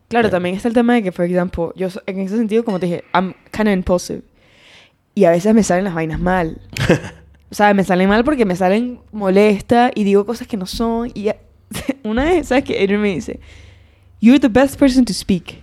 Claro, 0.09 0.29
Yeah. 0.29 0.31
también 0.39 0.55
está 0.55 0.69
el 0.69 0.75
tema 0.75 0.95
de 0.95 1.03
que, 1.03 1.13
por 1.13 1.25
ejemplo, 1.27 1.73
yo 1.77 1.89
en 2.07 2.21
ese 2.21 2.37
sentido, 2.37 2.65
como 2.65 2.79
te 2.81 2.87
dije, 2.87 3.05
I'm 3.13 3.35
kind 3.53 3.69
of 3.69 3.75
impulsive. 3.75 4.23
Y 5.15 5.25
a 5.25 5.31
veces 5.31 5.53
me 5.55 5.63
salen 5.63 5.85
las 5.85 5.95
vainas 5.95 6.19
mal. 6.21 6.61
o 7.51 7.55
sea, 7.55 7.75
me 7.75 7.85
salen 7.85 8.09
mal 8.09 8.25
porque 8.25 8.45
me 8.47 8.57
salen 8.57 9.01
molesta 9.13 9.91
y 9.95 10.05
digo 10.05 10.25
cosas 10.25 10.47
que 10.47 10.57
no 10.57 10.65
son. 10.67 11.11
Y 11.15 11.29
una 12.05 12.25
vez, 12.25 12.49
¿sabes 12.49 12.65
qué? 12.65 12.83
Adrian 12.83 13.03
me 13.03 13.13
dice, 13.15 13.41
You're 14.21 14.41
the 14.41 14.49
best 14.49 14.79
person 14.79 15.05
to 15.05 15.13
speak. 15.13 15.63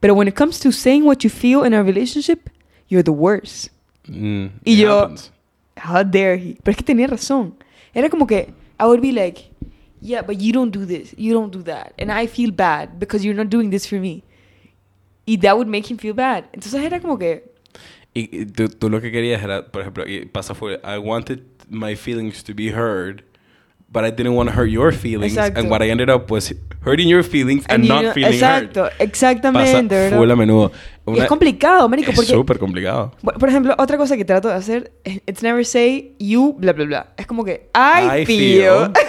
But 0.00 0.10
when 0.12 0.26
it 0.26 0.34
comes 0.34 0.58
to 0.60 0.72
saying 0.72 1.04
what 1.06 1.18
you 1.22 1.30
feel 1.30 1.64
in 1.64 1.72
a 1.72 1.82
relationship, 1.82 2.50
you're 2.88 3.04
the 3.04 3.12
worst. 3.12 3.68
Mm, 4.08 4.48
Y 4.64 4.76
yo- 4.76 5.00
happens. 5.02 5.30
How 5.76 6.04
dare 6.04 6.36
he? 6.36 6.56
Pero 6.62 6.72
es 6.72 6.76
que 6.76 6.84
tenía 6.84 7.06
razón. 7.06 7.54
Era 7.94 8.08
como 8.08 8.26
que, 8.26 8.52
I 8.80 8.84
would 8.84 9.00
be 9.00 9.12
like, 9.12 9.50
yeah, 10.00 10.22
but 10.22 10.38
you 10.38 10.52
don't 10.52 10.72
do 10.72 10.84
this, 10.86 11.14
you 11.16 11.32
don't 11.32 11.52
do 11.52 11.62
that. 11.62 11.92
And 11.98 12.10
I 12.10 12.26
feel 12.26 12.52
bad 12.52 12.98
because 12.98 13.24
you're 13.24 13.36
not 13.36 13.48
doing 13.48 13.70
this 13.70 13.86
for 13.86 13.98
me. 13.98 14.22
Y 15.26 15.36
that 15.38 15.56
would 15.56 15.68
make 15.68 15.90
him 15.90 15.98
feel 15.98 16.14
bad. 16.14 16.44
Entonces 16.52 16.82
era 16.82 17.00
como 17.00 17.18
que, 17.18 17.54
Y 18.14 18.28
y 18.32 18.46
tú, 18.46 18.68
tú 18.68 18.88
lo 18.88 19.00
que 19.00 19.10
querías 19.10 19.42
era, 19.42 19.66
por 19.72 19.82
ejemplo, 19.82 20.06
y 20.06 20.24
pasa 20.26 20.54
fue, 20.54 20.80
I 20.84 20.98
wanted 20.98 21.40
my 21.68 21.96
feelings 21.96 22.44
to 22.44 22.54
be 22.54 22.70
heard, 22.70 23.24
but 23.94 24.04
I 24.04 24.10
didn't 24.10 24.34
want 24.34 24.50
to 24.50 24.54
hurt 24.54 24.68
your 24.68 24.92
feelings. 24.92 25.32
Exacto. 25.36 25.60
And 25.60 25.70
what 25.70 25.80
I 25.80 25.88
ended 25.88 26.10
up 26.10 26.30
was 26.30 26.54
hurting 26.84 27.08
your 27.08 27.22
feelings 27.24 27.64
and, 27.70 27.84
you 27.84 27.88
not 27.88 28.02
know- 28.02 28.12
feeling 28.12 28.34
exacto, 28.34 28.82
heard. 28.82 28.92
exactamente, 28.98 29.94
Pasa 30.10 30.16
full 30.16 30.30
a 30.30 30.36
menudo. 30.36 30.72
Y 31.06 31.10
Una- 31.12 31.22
es 31.22 31.28
complicado, 31.28 31.88
marico, 31.88 32.10
Es 32.10 32.16
porque, 32.16 32.32
súper 32.32 32.58
complicado. 32.58 33.12
por 33.22 33.48
ejemplo, 33.48 33.74
otra 33.78 33.96
cosa 33.96 34.16
que 34.18 34.24
trato 34.26 34.48
de 34.48 34.54
hacer, 34.54 34.92
es- 35.04 35.22
it's 35.26 35.42
never 35.42 35.64
say 35.64 36.14
you, 36.18 36.54
bla, 36.58 36.72
bla, 36.74 36.84
bla. 36.84 37.06
Es 37.16 37.26
como 37.26 37.44
que, 37.44 37.70
I, 37.74 38.26
feel. 38.26 38.90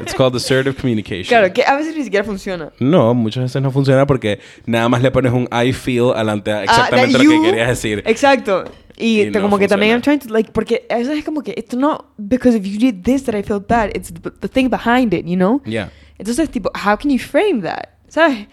It's 0.00 0.14
called 0.14 0.34
assertive 0.34 0.74
communication. 0.80 1.26
claro, 1.28 1.52
que 1.52 1.62
a 1.62 1.76
veces 1.76 1.94
ni 1.94 2.02
siquiera 2.04 2.24
funciona. 2.24 2.70
No, 2.78 3.12
muchas 3.12 3.42
veces 3.44 3.60
no 3.60 3.70
funciona 3.70 4.06
porque 4.06 4.40
nada 4.64 4.88
más 4.88 5.02
le 5.02 5.10
pones 5.10 5.30
un 5.32 5.46
I 5.52 5.72
feel 5.74 6.12
adelante 6.14 6.50
a 6.50 6.60
Ah, 6.60 6.64
exactamente 6.64 7.12
that 7.18 7.18
lo 7.22 7.24
you- 7.24 7.42
que 7.42 7.50
querías 7.50 7.68
decir. 7.68 8.02
Exacto. 8.06 8.64
Y, 9.00 9.22
Y 9.22 9.30
no 9.30 9.40
como 9.40 9.58
que 9.58 9.66
también 9.66 9.92
I'm 9.92 10.02
trying 10.02 10.18
to 10.20 10.28
like 10.28 10.52
porque 10.52 10.86
veces 10.88 11.18
es 11.18 11.24
como 11.24 11.42
que 11.42 11.54
it's 11.56 11.74
not 11.74 12.04
because 12.18 12.56
if 12.56 12.64
you 12.64 12.78
did 12.78 13.02
this 13.04 13.24
that 13.24 13.34
I 13.34 13.42
felt 13.42 13.66
bad, 13.66 13.90
it's 13.96 14.12
the, 14.12 14.30
the 14.30 14.48
thing 14.48 14.68
behind 14.68 15.14
it, 15.14 15.24
you 15.26 15.36
know? 15.36 15.62
Yeah. 15.64 15.90
Entonces 16.18 16.50
tipo, 16.50 16.70
how 16.74 16.96
can 16.96 17.10
you 17.10 17.18
frame 17.18 17.62
that? 17.62 17.88
¿Sabes? 18.08 18.46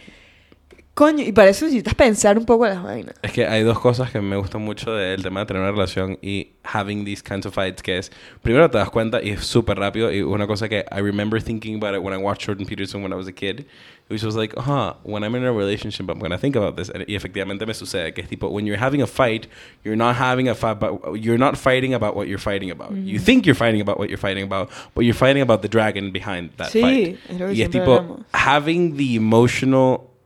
Coño, 0.97 1.23
y 1.23 1.31
para 1.31 1.49
eso 1.49 1.65
necesitas 1.65 1.93
pensar 1.93 2.39
un 2.39 2.45
poco 2.47 2.65
las 2.65 2.81
vainas. 2.81 3.13
Es 3.21 3.31
que 3.31 3.45
hay 3.45 3.61
dos 3.61 3.79
cosas 3.79 4.09
que 4.09 4.19
me 4.19 4.35
gustan 4.35 4.63
mucho 4.63 4.91
del 4.95 5.21
tema 5.21 5.41
de 5.41 5.45
tener 5.45 5.61
una 5.61 5.69
relación 5.71 6.17
y 6.23 6.53
having 6.63 7.05
these 7.05 7.21
kinds 7.21 7.45
of 7.45 7.53
fights, 7.53 7.83
que 7.83 7.99
es, 7.99 8.11
primero 8.41 8.67
te 8.71 8.79
das 8.79 8.89
cuenta 8.89 9.21
y 9.21 9.29
es 9.29 9.45
súper 9.45 9.77
rápido, 9.77 10.11
y 10.11 10.23
una 10.23 10.47
cosa 10.47 10.67
que 10.67 10.85
I 10.91 11.01
remember 11.01 11.39
thinking 11.39 11.75
about 11.75 11.93
it 11.95 12.01
when 12.03 12.15
I 12.15 12.17
watched 12.17 12.47
Jordan 12.47 12.65
Peterson 12.65 13.03
when 13.03 13.13
I 13.13 13.15
was 13.15 13.27
a 13.27 13.31
kid, 13.31 13.67
which 14.09 14.23
was 14.23 14.35
like, 14.35 14.55
huh, 14.57 14.95
when 15.03 15.23
I'm 15.23 15.35
in 15.35 15.43
a 15.45 15.51
relationship, 15.51 16.09
I'm 16.09 16.17
going 16.17 16.31
to 16.31 16.37
think 16.39 16.55
about 16.55 16.75
this. 16.77 16.91
Y 17.07 17.13
efectivamente 17.13 17.67
me 17.67 17.75
sucede, 17.75 18.15
que 18.15 18.23
es 18.23 18.27
tipo, 18.27 18.49
when 18.49 18.65
you're 18.65 18.79
having 18.81 19.03
a 19.03 19.07
fight, 19.07 19.47
you're 19.83 19.95
not 19.95 20.15
having 20.15 20.49
a 20.49 20.55
fight, 20.55 20.79
but 20.79 21.13
you're 21.21 21.37
not 21.37 21.57
fighting 21.57 21.93
about 21.93 22.15
what 22.15 22.27
you're 22.27 22.39
fighting 22.39 22.71
about. 22.71 22.91
You 22.95 23.19
think 23.19 23.45
you're 23.45 23.53
fighting 23.53 23.81
about 23.81 23.99
what 23.99 24.09
you're 24.09 24.17
fighting 24.17 24.45
about, 24.45 24.71
but 24.95 25.05
you're 25.05 25.13
fighting 25.13 25.43
about 25.43 25.61
the 25.61 25.67
dragon 25.69 26.11
behind 26.11 26.53
that 26.57 26.71
Sí, 26.71 26.81
fight. 26.81 27.19
es 27.29 27.55
Y 27.55 27.61
es 27.61 27.69
tipo, 27.69 27.97
hablamos. 27.99 28.25
having 28.33 28.97
the 28.97 29.15
emotional 29.15 30.16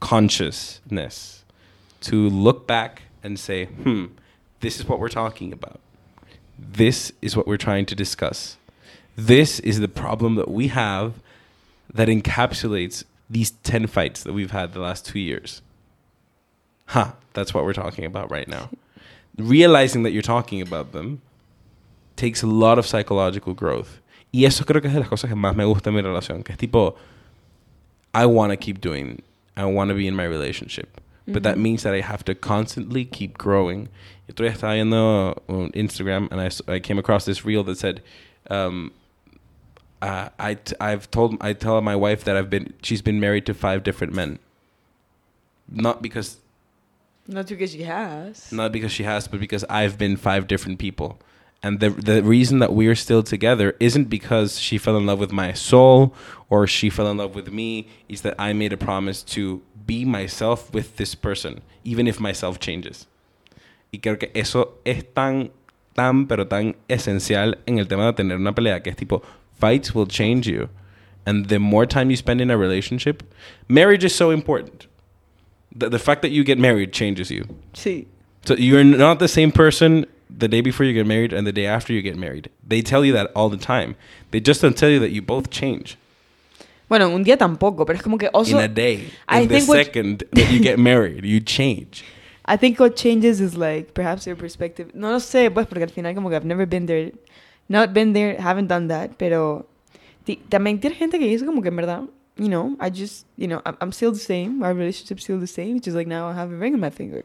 consciousness 0.00 1.44
to 2.02 2.28
look 2.28 2.66
back 2.66 3.02
and 3.22 3.38
say, 3.38 3.66
hmm, 3.66 4.06
this 4.60 4.78
is 4.78 4.88
what 4.88 4.98
we're 4.98 5.08
talking 5.08 5.52
about. 5.52 5.80
This 6.58 7.12
is 7.22 7.36
what 7.36 7.46
we're 7.46 7.56
trying 7.56 7.86
to 7.86 7.94
discuss. 7.94 8.56
This 9.16 9.60
is 9.60 9.80
the 9.80 9.88
problem 9.88 10.36
that 10.36 10.48
we 10.50 10.68
have 10.68 11.14
that 11.92 12.08
encapsulates 12.08 13.04
these 13.30 13.50
10 13.50 13.86
fights 13.86 14.22
that 14.22 14.32
we've 14.32 14.50
had 14.50 14.72
the 14.72 14.80
last 14.80 15.06
two 15.06 15.18
years. 15.18 15.62
Huh, 16.86 17.12
that's 17.34 17.52
what 17.52 17.64
we're 17.64 17.72
talking 17.72 18.04
about 18.04 18.30
right 18.30 18.48
now. 18.48 18.70
Realizing 19.36 20.02
that 20.04 20.10
you're 20.10 20.22
talking 20.22 20.60
about 20.62 20.92
them 20.92 21.20
takes 22.16 22.42
a 22.42 22.46
lot 22.46 22.78
of 22.78 22.86
psychological 22.86 23.54
growth. 23.54 24.00
Y 24.32 24.44
eso 24.44 24.64
creo 24.64 24.80
que 24.80 24.88
es 24.88 24.94
de 24.94 25.00
las 25.00 25.08
cosas 25.08 25.30
que 25.30 25.36
más 25.36 25.54
me 25.54 25.64
gusta 25.64 25.90
en 25.90 25.96
mi 25.96 26.02
relación, 26.02 26.44
que 26.44 26.52
es 26.52 26.58
tipo, 26.58 26.96
I 28.14 28.26
want 28.26 28.52
to 28.52 28.56
keep 28.56 28.80
doing, 28.80 29.22
I 29.58 29.64
want 29.66 29.88
to 29.90 29.94
be 29.94 30.06
in 30.06 30.14
my 30.16 30.24
relationship. 30.24 31.00
But 31.30 31.42
that 31.42 31.58
means 31.58 31.82
that 31.82 31.92
I 31.92 32.00
have 32.00 32.24
to 32.24 32.34
constantly 32.34 33.04
keep 33.04 33.36
growing. 33.36 33.88
Y 34.26 34.30
otro 34.32 34.46
día 34.46 34.54
estaba 34.54 34.72
viendo 34.74 35.36
un 35.48 35.70
Instagram 35.72 36.28
and 36.32 36.40
I, 36.40 36.74
I 36.74 36.80
came 36.80 36.98
across 36.98 37.26
this 37.26 37.44
reel 37.44 37.62
that 37.64 37.76
said, 37.76 38.00
um, 38.48 38.92
uh, 40.00 40.30
I 40.38 40.54
t- 40.54 40.74
I've 40.80 41.10
told 41.10 41.36
I 41.42 41.52
tell 41.52 41.78
my 41.82 41.96
wife 41.96 42.24
that 42.24 42.34
I've 42.36 42.48
been 42.48 42.72
she's 42.82 43.02
been 43.02 43.20
married 43.20 43.44
to 43.46 43.52
five 43.52 43.82
different 43.82 44.14
men. 44.14 44.38
Not 45.70 46.00
because 46.00 46.38
Not 47.26 47.46
because 47.46 47.72
she 47.72 47.82
has. 47.82 48.50
not 48.50 48.72
because 48.72 48.92
she 48.92 49.02
has, 49.04 49.28
but 49.28 49.38
because 49.38 49.64
I've 49.68 49.98
been 49.98 50.16
five 50.16 50.46
different 50.46 50.78
people. 50.78 51.18
And 51.62 51.80
the 51.80 51.90
the 51.90 52.22
reason 52.22 52.60
that 52.60 52.72
we're 52.72 52.94
still 52.94 53.22
together 53.22 53.74
isn't 53.80 54.08
because 54.08 54.60
she 54.60 54.78
fell 54.78 54.96
in 54.96 55.06
love 55.06 55.18
with 55.18 55.32
my 55.32 55.52
soul 55.52 56.14
or 56.48 56.66
she 56.66 56.88
fell 56.88 57.10
in 57.10 57.16
love 57.16 57.34
with 57.34 57.52
me. 57.52 57.88
Is 58.08 58.22
that 58.22 58.34
I 58.38 58.52
made 58.52 58.72
a 58.72 58.76
promise 58.76 59.22
to 59.34 59.62
be 59.86 60.04
myself 60.04 60.72
with 60.72 60.96
this 60.98 61.16
person, 61.16 61.62
even 61.82 62.06
if 62.06 62.20
myself 62.20 62.60
changes. 62.60 63.06
Y 63.92 63.98
creo 63.98 64.18
que 64.18 64.30
eso 64.34 64.74
es 64.84 65.02
tan, 65.14 65.50
tan, 65.94 66.26
pero 66.26 66.44
tan 66.44 66.76
esencial 66.88 67.56
en 67.66 67.78
el 67.78 67.86
tema 67.86 68.12
de 68.12 68.12
tener 68.12 68.36
una 68.36 68.52
pelea, 68.52 68.82
que 68.82 68.90
es 68.90 68.96
tipo, 68.96 69.22
fights 69.54 69.94
will 69.94 70.06
change 70.06 70.46
you. 70.46 70.68
And 71.26 71.48
the 71.48 71.58
more 71.58 71.86
time 71.86 72.10
you 72.10 72.16
spend 72.16 72.40
in 72.40 72.50
a 72.50 72.56
relationship, 72.56 73.22
marriage 73.66 74.04
is 74.04 74.14
so 74.14 74.30
important. 74.30 74.86
The, 75.74 75.88
the 75.88 75.98
fact 75.98 76.22
that 76.22 76.30
you 76.30 76.44
get 76.44 76.58
married 76.58 76.92
changes 76.92 77.30
you. 77.30 77.46
Sí. 77.72 78.06
So 78.44 78.54
you're 78.54 78.84
not 78.84 79.18
the 79.18 79.28
same 79.28 79.50
person 79.50 80.06
the 80.30 80.48
day 80.48 80.60
before 80.60 80.84
you 80.86 80.92
get 80.92 81.06
married 81.06 81.32
and 81.32 81.46
the 81.46 81.52
day 81.52 81.66
after 81.66 81.92
you 81.92 82.02
get 82.02 82.16
married. 82.16 82.50
They 82.66 82.82
tell 82.82 83.04
you 83.04 83.12
that 83.14 83.30
all 83.34 83.48
the 83.48 83.56
time. 83.56 83.96
They 84.30 84.40
just 84.40 84.60
don't 84.60 84.76
tell 84.76 84.90
you 84.90 84.98
that 85.00 85.10
you 85.10 85.22
both 85.22 85.50
change 85.50 85.96
Bueno, 86.88 87.06
en 87.08 87.14
un 87.14 87.22
día 87.24 87.36
tampoco, 87.36 87.84
pero 87.84 87.98
es 87.98 88.02
como 88.02 88.16
que 88.16 88.28
also 88.32 88.58
in 88.58 88.64
a 88.64 88.68
day. 88.68 89.10
I 89.28 89.42
in 89.42 89.48
the 89.48 89.60
what- 89.60 89.84
second 89.84 90.24
that 90.32 90.50
you 90.50 90.58
get 90.60 90.78
married, 90.90 91.24
you 91.24 91.40
change. 91.40 92.02
I 92.46 92.56
think 92.56 92.80
what 92.80 92.96
changes 92.96 93.40
is 93.42 93.56
like 93.56 93.92
perhaps 93.92 94.26
your 94.26 94.36
perspective. 94.36 94.94
No 94.94 95.10
lo 95.12 95.18
sé, 95.18 95.50
pues, 95.52 95.66
porque 95.66 95.82
al 95.82 95.90
final 95.90 96.14
como 96.14 96.30
que 96.30 96.36
I've 96.36 96.46
never 96.46 96.64
been 96.66 96.86
there, 96.86 97.12
not 97.68 97.92
been 97.92 98.14
there, 98.14 98.36
haven't 98.40 98.68
done 98.68 98.88
that, 98.88 99.18
pero 99.18 99.66
también 100.48 100.80
tiene 100.80 100.96
gente 100.96 101.18
que 101.18 101.26
dice 101.26 101.44
como 101.44 101.60
que 101.60 101.68
en 101.68 101.76
verdad, 101.76 102.04
you 102.38 102.48
know, 102.48 102.74
I 102.80 102.88
just, 102.88 103.26
you 103.36 103.46
know, 103.48 103.60
I'm, 103.66 103.76
I'm 103.82 103.92
still 103.92 104.12
the 104.12 104.18
same, 104.18 104.62
our 104.62 104.72
relationship's 104.72 105.24
still 105.24 105.38
the 105.38 105.46
same, 105.46 105.74
which 105.74 105.86
is 105.86 105.94
like 105.94 106.06
now 106.08 106.26
I 106.26 106.32
have 106.32 106.50
a 106.50 106.56
ring 106.56 106.72
on 106.72 106.80
my 106.80 106.88
finger. 106.90 107.22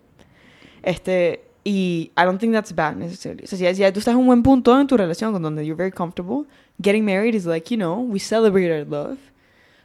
Este, 0.84 1.40
y 1.66 2.12
I 2.18 2.26
don't 2.26 2.40
think 2.40 2.54
that's 2.54 2.72
bad 2.74 2.98
necessarily. 2.98 3.44
O 3.44 3.48
sea, 3.48 3.58
si, 3.74 3.84
si 3.84 3.92
tú 3.92 4.00
estás 4.00 4.14
en 4.14 4.18
un 4.20 4.26
buen 4.28 4.44
punto 4.44 4.78
en 4.80 4.88
tu 4.88 4.98
relación 4.98 5.32
con 5.34 5.42
donde 5.42 5.64
you're 5.66 5.76
very 5.78 5.92
comfortable, 5.92 6.46
getting 6.82 7.06
married 7.06 7.36
is 7.36 7.46
like, 7.46 7.72
you 7.72 7.78
know, 7.78 8.00
we 8.02 8.20
celebrate 8.20 8.70
our 8.72 8.84
love, 8.84 9.18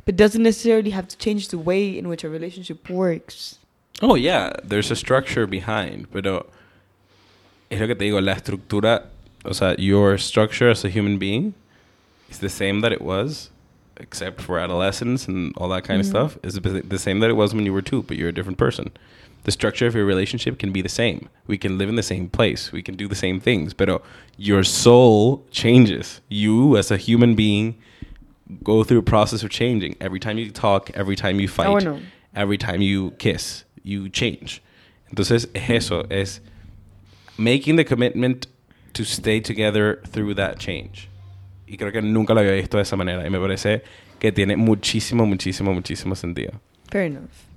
but 0.05 0.17
doesn't 0.17 0.43
necessarily 0.43 0.91
have 0.91 1.07
to 1.09 1.17
change 1.17 1.49
the 1.49 1.59
way 1.59 1.97
in 1.97 2.09
which 2.09 2.25
our 2.25 2.31
relationship 2.31 2.89
works. 2.91 3.59
Oh, 4.01 4.15
yeah, 4.15 4.53
there's 4.65 4.91
a 4.91 4.97
structure 4.97 5.47
behind, 5.47 6.07
pero 6.13 6.47
es 7.71 7.81
lo 7.81 7.87
que 7.87 7.95
te 7.95 8.05
digo, 8.07 8.21
la 8.21 8.35
estructura, 8.35 9.05
o 9.45 9.53
sea, 9.53 9.75
your 9.79 10.19
structure 10.19 10.69
as 10.71 10.85
a 10.85 10.89
human 10.89 11.19
being 11.19 11.55
is 12.31 12.39
the 12.39 12.49
same 12.49 12.81
that 12.81 12.93
it 12.93 13.01
was, 13.03 13.51
except 14.01 14.41
for 14.41 14.59
adolescence 14.59 15.27
and 15.29 15.53
all 15.57 15.69
that 15.69 15.83
kind 15.85 15.99
Mhm. 16.01 16.05
of 16.05 16.07
stuff, 16.07 16.39
is 16.45 16.55
the 16.61 16.99
same 16.99 17.21
that 17.21 17.29
it 17.31 17.37
was 17.37 17.53
when 17.55 17.67
you 17.67 17.73
were 17.73 17.83
two, 17.83 18.03
but 18.03 18.17
you're 18.17 18.29
a 18.29 18.33
different 18.33 18.57
person. 18.59 18.91
The 19.49 19.53
structure 19.53 19.87
of 19.87 19.95
your 19.95 20.05
relationship 20.05 20.59
can 20.59 20.73
be 20.73 20.83
the 20.83 20.91
same. 20.91 21.31
We 21.47 21.57
can 21.57 21.79
live 21.79 21.89
in 21.89 21.97
the 21.97 22.03
same 22.03 22.29
place. 22.29 22.71
We 22.71 22.83
can 22.83 22.97
do 22.97 23.09
the 23.09 23.15
same 23.15 23.41
things, 23.41 23.73
But 23.73 24.03
your 24.37 24.63
soul 24.63 25.43
changes. 25.51 26.21
You, 26.29 26.77
as 26.77 26.91
a 26.91 26.99
human 26.99 27.35
being, 27.35 27.77
go 28.63 28.85
through 28.85 28.99
a 28.99 29.03
process 29.03 29.43
of 29.43 29.49
changing. 29.49 29.97
Every 30.03 30.21
time 30.21 30.37
you 30.37 30.51
talk, 30.51 30.91
every 30.95 31.17
time 31.17 31.41
you 31.41 31.49
fight, 31.49 31.67
Ah, 31.69 31.71
bueno. 31.71 31.99
every 32.37 32.59
time 32.59 32.83
you 32.83 33.13
kiss, 33.13 33.65
you 33.83 34.11
change. 34.11 34.61
Entonces, 35.11 35.47
es 35.55 35.71
eso, 35.71 36.05
es 36.11 36.41
making 37.39 37.77
the 37.77 37.85
commitment 37.85 38.49
to 38.93 39.03
stay 39.03 39.41
together 39.41 40.03
through 40.13 40.35
that 40.35 40.59
change. 40.59 41.09
Y 41.67 41.79
creo 41.79 41.91
que 41.91 42.03
nunca 42.03 42.35
lo 42.35 42.43
había 42.43 42.53
visto 42.53 42.77
de 42.77 42.83
esa 42.83 42.97
manera. 42.97 43.25
Y 43.25 43.31
me 43.31 43.39
parece 43.39 43.81
que 44.21 44.31
tiene 44.31 44.57
muchísimo, 44.59 45.25
muchísimo, 45.25 45.73
muchísimo 45.73 46.15
sentido. 46.15 46.61
Fair 46.91 47.05
enough. 47.07 47.48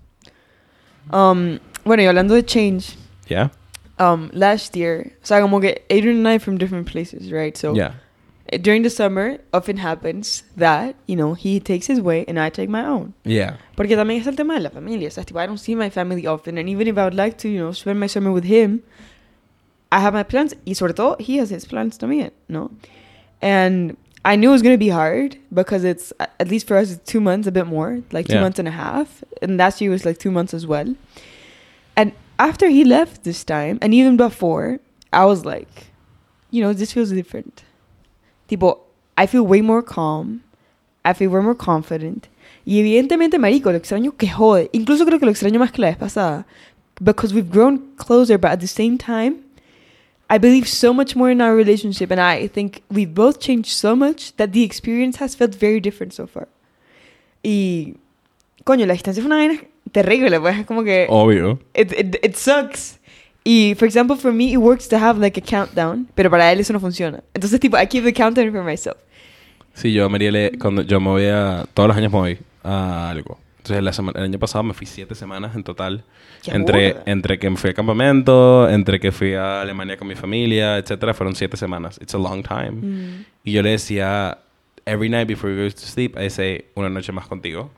Um, 1.12 1.60
bueno, 1.86 2.04
y 2.04 2.06
hablando 2.06 2.34
de 2.36 2.43
change, 2.43 2.95
Yeah. 3.28 3.52
um, 4.00 4.30
last 4.34 4.76
year, 4.76 5.13
o 5.21 5.26
sea, 5.26 5.41
como 5.41 5.60
que 5.60 5.84
Adrian 5.89 6.26
and 6.26 6.28
I 6.28 6.39
from 6.39 6.58
different 6.58 6.89
places, 6.89 7.32
right? 7.32 7.56
So 7.56 7.74
Ya. 7.74 8.00
eh, 8.47 8.58
during 8.58 8.84
the 8.84 8.89
summer, 8.89 9.39
often 9.54 9.78
happens 9.78 10.43
that, 10.58 10.95
you 11.08 11.15
know, 11.15 11.34
he 11.36 11.60
takes 11.60 11.88
his 11.88 12.00
way 12.02 12.26
and 12.28 12.38
I 12.39 12.50
take 12.50 12.69
my 12.69 12.84
own. 12.86 13.13
Yeah. 13.24 13.58
Porque 13.76 13.95
también 13.95 14.21
es 14.21 14.28
el 14.28 14.36
tema 14.36 14.54
de 14.56 14.60
la 14.62 14.69
familia. 14.69 15.08
O 15.08 15.12
sea, 15.12 15.24
tipo, 15.24 15.39
I 15.41 15.47
don't 15.47 15.58
see 15.60 15.76
my 15.76 15.89
family 15.89 16.26
often. 16.28 16.58
And 16.58 16.67
even 16.69 16.88
if 16.88 16.97
I 16.97 17.04
would 17.04 17.13
like 17.15 17.38
to, 17.39 17.47
you 17.50 17.60
know, 17.60 17.71
spend 17.74 18.00
my 18.00 18.08
summer 18.08 18.32
with 18.32 18.45
him, 18.45 18.82
I 19.91 20.00
have 20.00 20.13
my 20.13 20.24
plans. 20.24 20.56
Y 20.65 20.76
sobre 20.76 20.93
todo, 20.93 21.17
he 21.19 21.39
has 21.39 21.50
his 21.52 21.65
plans 21.65 21.97
también, 21.97 22.32
¿no? 22.47 22.71
And 23.41 23.97
I 24.23 24.36
knew 24.36 24.49
it 24.49 24.51
was 24.53 24.62
going 24.62 24.75
to 24.75 24.77
be 24.77 24.89
hard 24.89 25.38
because 25.51 25.84
it's, 25.84 26.13
at 26.19 26.47
least 26.47 26.67
for 26.67 26.77
us, 26.77 26.91
it's 26.91 27.12
two 27.12 27.19
months, 27.19 27.47
a 27.47 27.51
bit 27.51 27.65
more, 27.65 28.01
like 28.12 28.27
two 28.27 28.36
Yeah. 28.36 28.41
months 28.41 28.60
and 28.60 28.67
a 28.67 28.71
half. 28.71 29.23
And 29.41 29.57
last 29.57 29.81
year 29.81 29.89
was 29.89 30.05
like 30.05 30.19
two 30.19 30.29
months 30.31 30.53
as 30.53 30.67
well. 30.67 30.95
And 31.95 32.13
after 32.38 32.69
he 32.69 32.84
left 32.84 33.23
this 33.23 33.43
time, 33.43 33.79
and 33.81 33.93
even 33.93 34.17
before, 34.17 34.79
I 35.12 35.25
was 35.25 35.43
like, 35.43 35.88
you 36.51 36.62
know, 36.62 36.71
this 36.71 36.91
feels 36.93 37.12
different. 37.12 37.63
Tipo, 38.47 38.77
I 39.17 39.25
feel 39.25 39.43
way 39.45 39.62
more 39.62 39.81
calm. 39.81 40.43
I 41.03 41.13
feel 41.13 41.31
way 41.31 41.41
more 41.41 41.55
confident. 41.55 42.27
Y 42.65 42.73
evidentemente, 42.79 43.39
marico, 43.39 43.71
lo 43.71 43.79
extraño 43.79 44.15
que 44.15 44.27
jode. 44.29 44.69
Incluso 44.71 45.03
creo 45.05 45.17
que 45.19 45.25
lo 45.25 45.31
extraño 45.31 45.57
más 45.60 45.71
que 45.71 45.81
la 45.81 45.88
vez 45.88 45.97
pasada. 45.97 46.45
Because 47.01 47.34
we've 47.34 47.49
grown 47.49 47.79
closer, 47.97 48.38
but 48.38 48.51
at 48.51 48.60
the 48.60 48.67
same 48.67 48.99
time, 48.99 49.43
I 50.32 50.38
believe 50.38 50.65
so 50.65 50.94
much 50.94 51.13
more 51.13 51.30
in 51.30 51.41
our 51.41 51.54
relationship. 51.54 52.10
And 52.10 52.22
I 52.22 52.48
think 52.48 52.84
we've 52.89 53.13
both 53.13 53.41
changed 53.41 53.70
so 53.70 53.98
much 53.98 54.34
that 54.38 54.54
the 54.54 54.63
experience 54.63 55.17
has 55.17 55.36
felt 55.36 55.54
very 55.54 55.82
different 55.82 56.13
so 56.13 56.26
far. 56.26 56.48
Y, 57.44 57.98
coño, 58.63 58.86
la 58.88 58.94
distancia 58.94 59.22
fue 59.22 59.28
una 59.28 59.36
vaina 59.36 59.62
terrible, 59.91 60.39
pues 60.39 60.60
es 60.60 60.65
como 60.65 60.84
que... 60.86 61.06
Obvio. 61.10 61.60
It, 61.74 61.91
it, 61.91 62.15
it 62.24 62.36
sucks. 62.38 62.98
Y, 63.44 63.76
for 63.78 63.86
example, 63.86 64.15
for 64.15 64.32
me, 64.32 64.54
it 64.54 64.58
works 64.58 64.88
to 64.88 64.98
have 64.98 65.20
like 65.20 65.38
a 65.38 65.41
countdown, 65.41 66.08
pero 66.15 66.30
para 66.30 66.50
él 66.54 66.62
eso 66.62 66.72
no 66.72 66.80
funciona. 66.80 67.22
Entonces, 67.34 67.60
tipo, 67.60 67.76
I 67.76 67.86
keep 67.86 68.06
the 68.06 68.13
countdown 68.13 68.54
for 68.54 68.63
myself. 68.63 68.98
Sí, 69.74 69.91
yo 69.91 70.08
Marielle, 70.10 70.58
cuando 70.58 70.84
yo 70.84 71.02
me 71.02 71.10
voy 71.10 71.26
a... 71.26 71.65
Todos 71.74 71.89
los 71.89 71.98
años 71.98 72.12
me 72.12 72.17
voy 72.20 72.38
a 72.63 73.10
algo. 73.10 73.38
Entonces, 73.62 73.84
la 73.84 73.93
semana, 73.93 74.17
el 74.19 74.26
año 74.26 74.39
pasado 74.39 74.63
me 74.63 74.74
fui 74.74 74.88
siete 74.88 75.13
semanas 75.13 75.56
en 75.56 75.63
total. 75.63 76.04
Entre, 76.47 76.93
burda. 76.93 77.04
entre 77.06 77.38
que 77.38 77.47
me 77.47 77.58
fui 77.58 77.69
a 77.69 77.74
campamento, 77.76 78.67
entre 78.67 79.00
que 79.00 79.12
fui 79.12 79.36
a 79.36 79.62
Alemania 79.62 79.97
con 79.97 80.08
mi 80.08 80.15
familia, 80.15 80.80
etcétera, 80.80 81.13
fueron 81.13 81.36
siete 81.36 81.58
semanas. 81.58 82.00
It's 82.02 82.15
a 82.15 82.17
long 82.17 82.41
time. 82.41 82.71
Mm. 82.71 83.26
Y 83.43 83.52
yo 83.52 83.62
le 83.62 83.69
decía, 83.71 84.39
every 84.86 85.10
night 85.10 85.28
before 85.28 85.54
we 85.54 85.63
go 85.63 85.69
to 85.69 85.78
sleep, 85.80 86.17
I 86.17 86.32
say, 86.32 86.65
una 86.74 86.89
noche 86.89 87.12
más 87.12 87.28
contigo. 87.28 87.69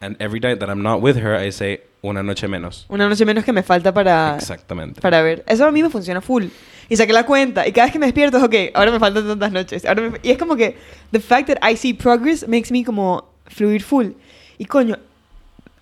And 0.00 0.20
every 0.20 0.40
night 0.40 0.58
that 0.58 0.68
I'm 0.68 0.82
not 0.82 1.00
with 1.00 1.16
her, 1.16 1.40
I 1.40 1.52
say, 1.52 1.80
una 2.02 2.24
noche 2.24 2.48
menos. 2.48 2.84
Una 2.88 3.08
noche 3.08 3.24
menos 3.24 3.44
que 3.44 3.52
me 3.52 3.62
falta 3.62 3.94
para, 3.94 4.34
Exactamente. 4.36 5.00
para 5.00 5.22
ver. 5.22 5.44
Eso 5.46 5.66
a 5.66 5.70
mí 5.70 5.82
me 5.84 5.88
funciona 5.88 6.20
full. 6.20 6.46
Y 6.88 6.96
saqué 6.96 7.12
la 7.12 7.24
cuenta. 7.24 7.66
Y 7.66 7.70
cada 7.72 7.86
vez 7.86 7.92
que 7.92 7.98
me 8.00 8.06
despierto 8.06 8.38
es, 8.38 8.42
ok, 8.42 8.54
ahora 8.74 8.90
me 8.90 8.98
faltan 8.98 9.24
tantas 9.24 9.52
noches. 9.52 9.84
Ahora 9.86 10.02
me- 10.10 10.18
Y 10.24 10.30
es 10.32 10.38
como 10.38 10.56
que, 10.56 10.76
the 11.12 11.20
fact 11.20 11.46
that 11.48 11.58
I 11.62 11.76
see 11.76 11.94
progress 11.94 12.46
makes 12.48 12.72
me 12.72 12.84
como 12.84 13.32
fluir 13.46 13.82
full. 13.84 14.08
Y 14.58 14.64
coño, 14.66 14.96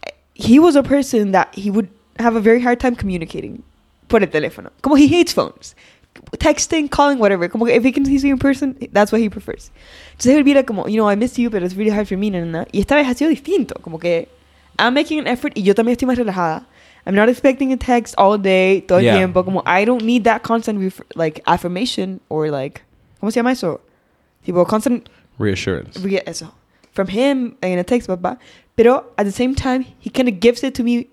eh, 0.07 0.13
he 0.35 0.59
was 0.59 0.77
a 0.77 0.83
person 0.83 1.33
that 1.33 1.49
he 1.55 1.71
would 1.71 1.89
have 2.19 2.37
a 2.37 2.41
very 2.41 2.61
hard 2.61 2.79
time 2.81 2.95
communicating 2.97 3.63
por 4.09 4.21
el 4.23 4.29
teléfono. 4.29 4.71
Como 4.83 4.97
he 4.97 5.07
hates 5.09 5.33
phones. 5.35 5.75
Texting, 6.39 6.89
calling, 6.89 7.19
whatever. 7.19 7.49
Como 7.49 7.67
que 7.67 7.75
if 7.75 7.85
he 7.85 7.93
can 7.93 8.05
see 8.05 8.17
you 8.19 8.33
in 8.35 8.39
person, 8.39 8.77
that's 8.93 9.11
what 9.13 9.21
he 9.21 9.29
prefers. 9.29 9.71
Entonces 10.17 10.37
él 10.37 10.45
viera 10.45 10.65
como, 10.65 10.87
you 10.87 10.97
know, 10.97 11.09
I 11.09 11.17
miss 11.17 11.39
you, 11.39 11.51
but 11.51 11.63
it's 11.63 11.75
really 11.75 11.91
hard 11.91 12.07
for 12.09 12.17
me, 12.17 12.31
na, 12.31 12.41
na, 12.41 12.47
na. 12.61 12.65
Y 12.73 12.81
esta 12.81 12.95
vez 12.95 13.07
ha 13.07 13.15
sido 13.15 13.31
distinto. 13.31 13.75
Como 13.83 13.99
que 13.99 14.29
I'm 14.79 14.95
making 14.95 15.19
an 15.21 15.27
effort 15.27 15.53
y 15.57 15.63
yo 15.63 15.75
también 15.75 15.93
estoy 15.97 16.07
más 16.07 16.17
relajada. 16.19 16.67
I'm 17.07 17.15
not 17.15 17.29
expecting 17.29 17.73
a 17.73 17.77
text 17.77 18.15
all 18.17 18.39
day, 18.39 18.81
todo 18.81 18.99
el 18.99 19.05
Yeah. 19.05 19.17
tiempo. 19.19 19.45
Como 19.45 19.63
I 19.67 19.85
don't 19.85 20.03
need 20.05 20.25
that 20.25 20.43
constant 20.43 20.81
like 21.15 21.43
affirmation 21.47 22.21
or 22.29 22.49
like, 22.51 22.81
¿cómo 23.21 23.31
se 23.31 23.37
llama 23.41 23.53
eso? 23.53 23.81
Tipo, 24.47 24.65
constant 24.67 25.09
Reassurance. 25.39 25.99
re- 26.03 26.23
eso. 26.27 26.53
From 26.93 27.09
him 27.09 27.57
in 27.63 27.79
a 27.79 27.85
text, 27.85 28.09
papá. 28.09 28.39
Pero 28.77 29.13
at 29.17 29.25
the 29.25 29.33
same 29.33 29.55
time, 29.55 29.85
he 30.01 30.11
kind 30.11 30.29
of 30.29 30.41
gives 30.41 30.63
it 30.65 30.75
to 30.75 30.83
me 30.83 31.09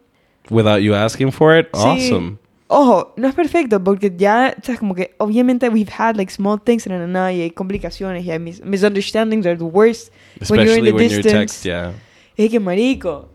Without 0.50 0.82
you 0.82 0.94
asking 0.96 1.32
for 1.32 1.56
it, 1.58 1.70
Sí. 1.74 1.80
awesome. 2.10 2.38
Ojo, 2.68 3.14
no 3.18 3.28
es 3.28 3.36
perfecto 3.36 3.84
porque 3.84 4.12
ya, 4.18 4.56
o 4.58 4.64
sea, 4.66 4.78
como 4.78 4.96
que 4.96 5.14
obviamente 5.20 5.70
we've 5.70 5.92
had 5.92 6.16
like 6.16 6.32
small 6.32 6.58
things 6.58 6.88
and, 6.88 6.96
and, 6.96 7.16
and, 7.16 7.36
y 7.38 7.42
hay 7.42 7.52
complicaciones 7.52 8.26
y 8.26 8.32
hay 8.32 8.40
mis 8.40 8.64
misunderstandings 8.64 9.46
are 9.46 9.58
the 9.58 9.64
worst 9.66 10.12
when 10.50 10.62
you're 10.62 10.78
in 10.78 10.86
Especially 10.88 10.92
the 10.92 10.96
when 10.96 11.10
distance. 11.10 11.32
text, 11.32 11.66
yeah. 11.66 11.92
Es 12.38 12.50
que 12.50 12.60
marico. 12.60 13.30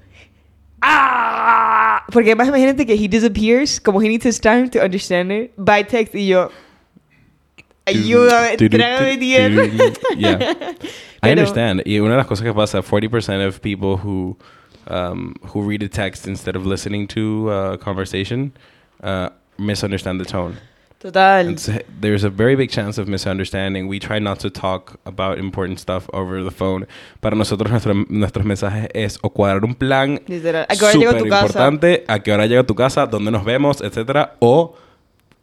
¡Ah! 0.83 2.05
Porque 2.12 2.31
además 2.31 2.49
imagínate 2.49 2.87
que 2.87 2.95
he 2.95 3.09
disappears, 3.09 3.81
como 3.81 4.01
he 4.03 4.09
needs 4.09 4.25
his 4.27 4.41
time 4.41 4.69
to 4.71 4.81
understand 4.83 5.31
it, 5.33 5.53
by 5.57 5.85
text 5.85 6.15
y 6.15 6.27
yo. 6.29 6.51
Ayúdame, 7.87 8.57
trágame 8.57 9.17
du- 9.17 9.93
Yeah. 10.19 10.39
I 11.27 11.33
understand. 11.33 11.83
Una 11.87 12.11
de 12.11 12.17
las 12.17 12.27
cosas 12.27 12.45
que 12.45 12.53
pasa, 12.53 12.83
40% 12.83 13.47
of 13.47 13.61
people 13.61 13.97
who 13.97 14.37
um, 14.89 15.35
who 15.53 15.62
read 15.62 15.83
a 15.83 15.89
text 15.89 16.27
instead 16.27 16.57
of 16.57 16.65
listening 16.65 17.07
to 17.09 17.51
a 17.51 17.79
conversation 17.79 18.53
uh, 19.03 19.31
misunderstand 19.59 20.21
the 20.21 20.25
tone. 20.25 20.57
Total. 20.99 21.59
So 21.59 21.79
there's 22.01 22.25
a 22.25 22.31
very 22.31 22.57
big 22.57 22.71
chance 22.71 22.97
of 22.97 23.07
misunderstanding. 23.07 23.87
We 23.87 23.99
try 23.99 24.19
not 24.19 24.41
to 24.41 24.51
talk 24.51 24.99
about 25.05 25.39
important 25.39 25.79
stuff 25.79 26.09
over 26.15 26.43
the 26.43 26.51
phone. 26.51 26.87
Para 27.21 27.37
nosotros 27.37 27.71
nuestro, 27.71 27.95
nuestros 28.09 28.47
mensajes 28.47 28.89
es 28.95 29.19
o 29.23 29.29
cuadrar 29.31 29.62
un 29.65 29.75
plan 29.75 30.21
Literal. 30.27 30.67
¿A 30.69 30.75
qué 30.75 30.85
hora 30.85 30.95
llego 30.95 31.11
a 31.11 31.12
tu 31.12 31.19
súper 31.19 31.31
casa? 31.31 31.47
importante, 31.47 32.05
a 32.09 32.19
qué 32.21 32.33
hora 32.33 32.47
llega 32.47 32.61
a 32.62 32.67
tu 32.67 32.75
casa, 32.75 33.07
dónde 33.07 33.31
nos 33.31 33.45
vemos, 33.45 33.83
etcétera, 33.83 34.37
o 34.39 34.75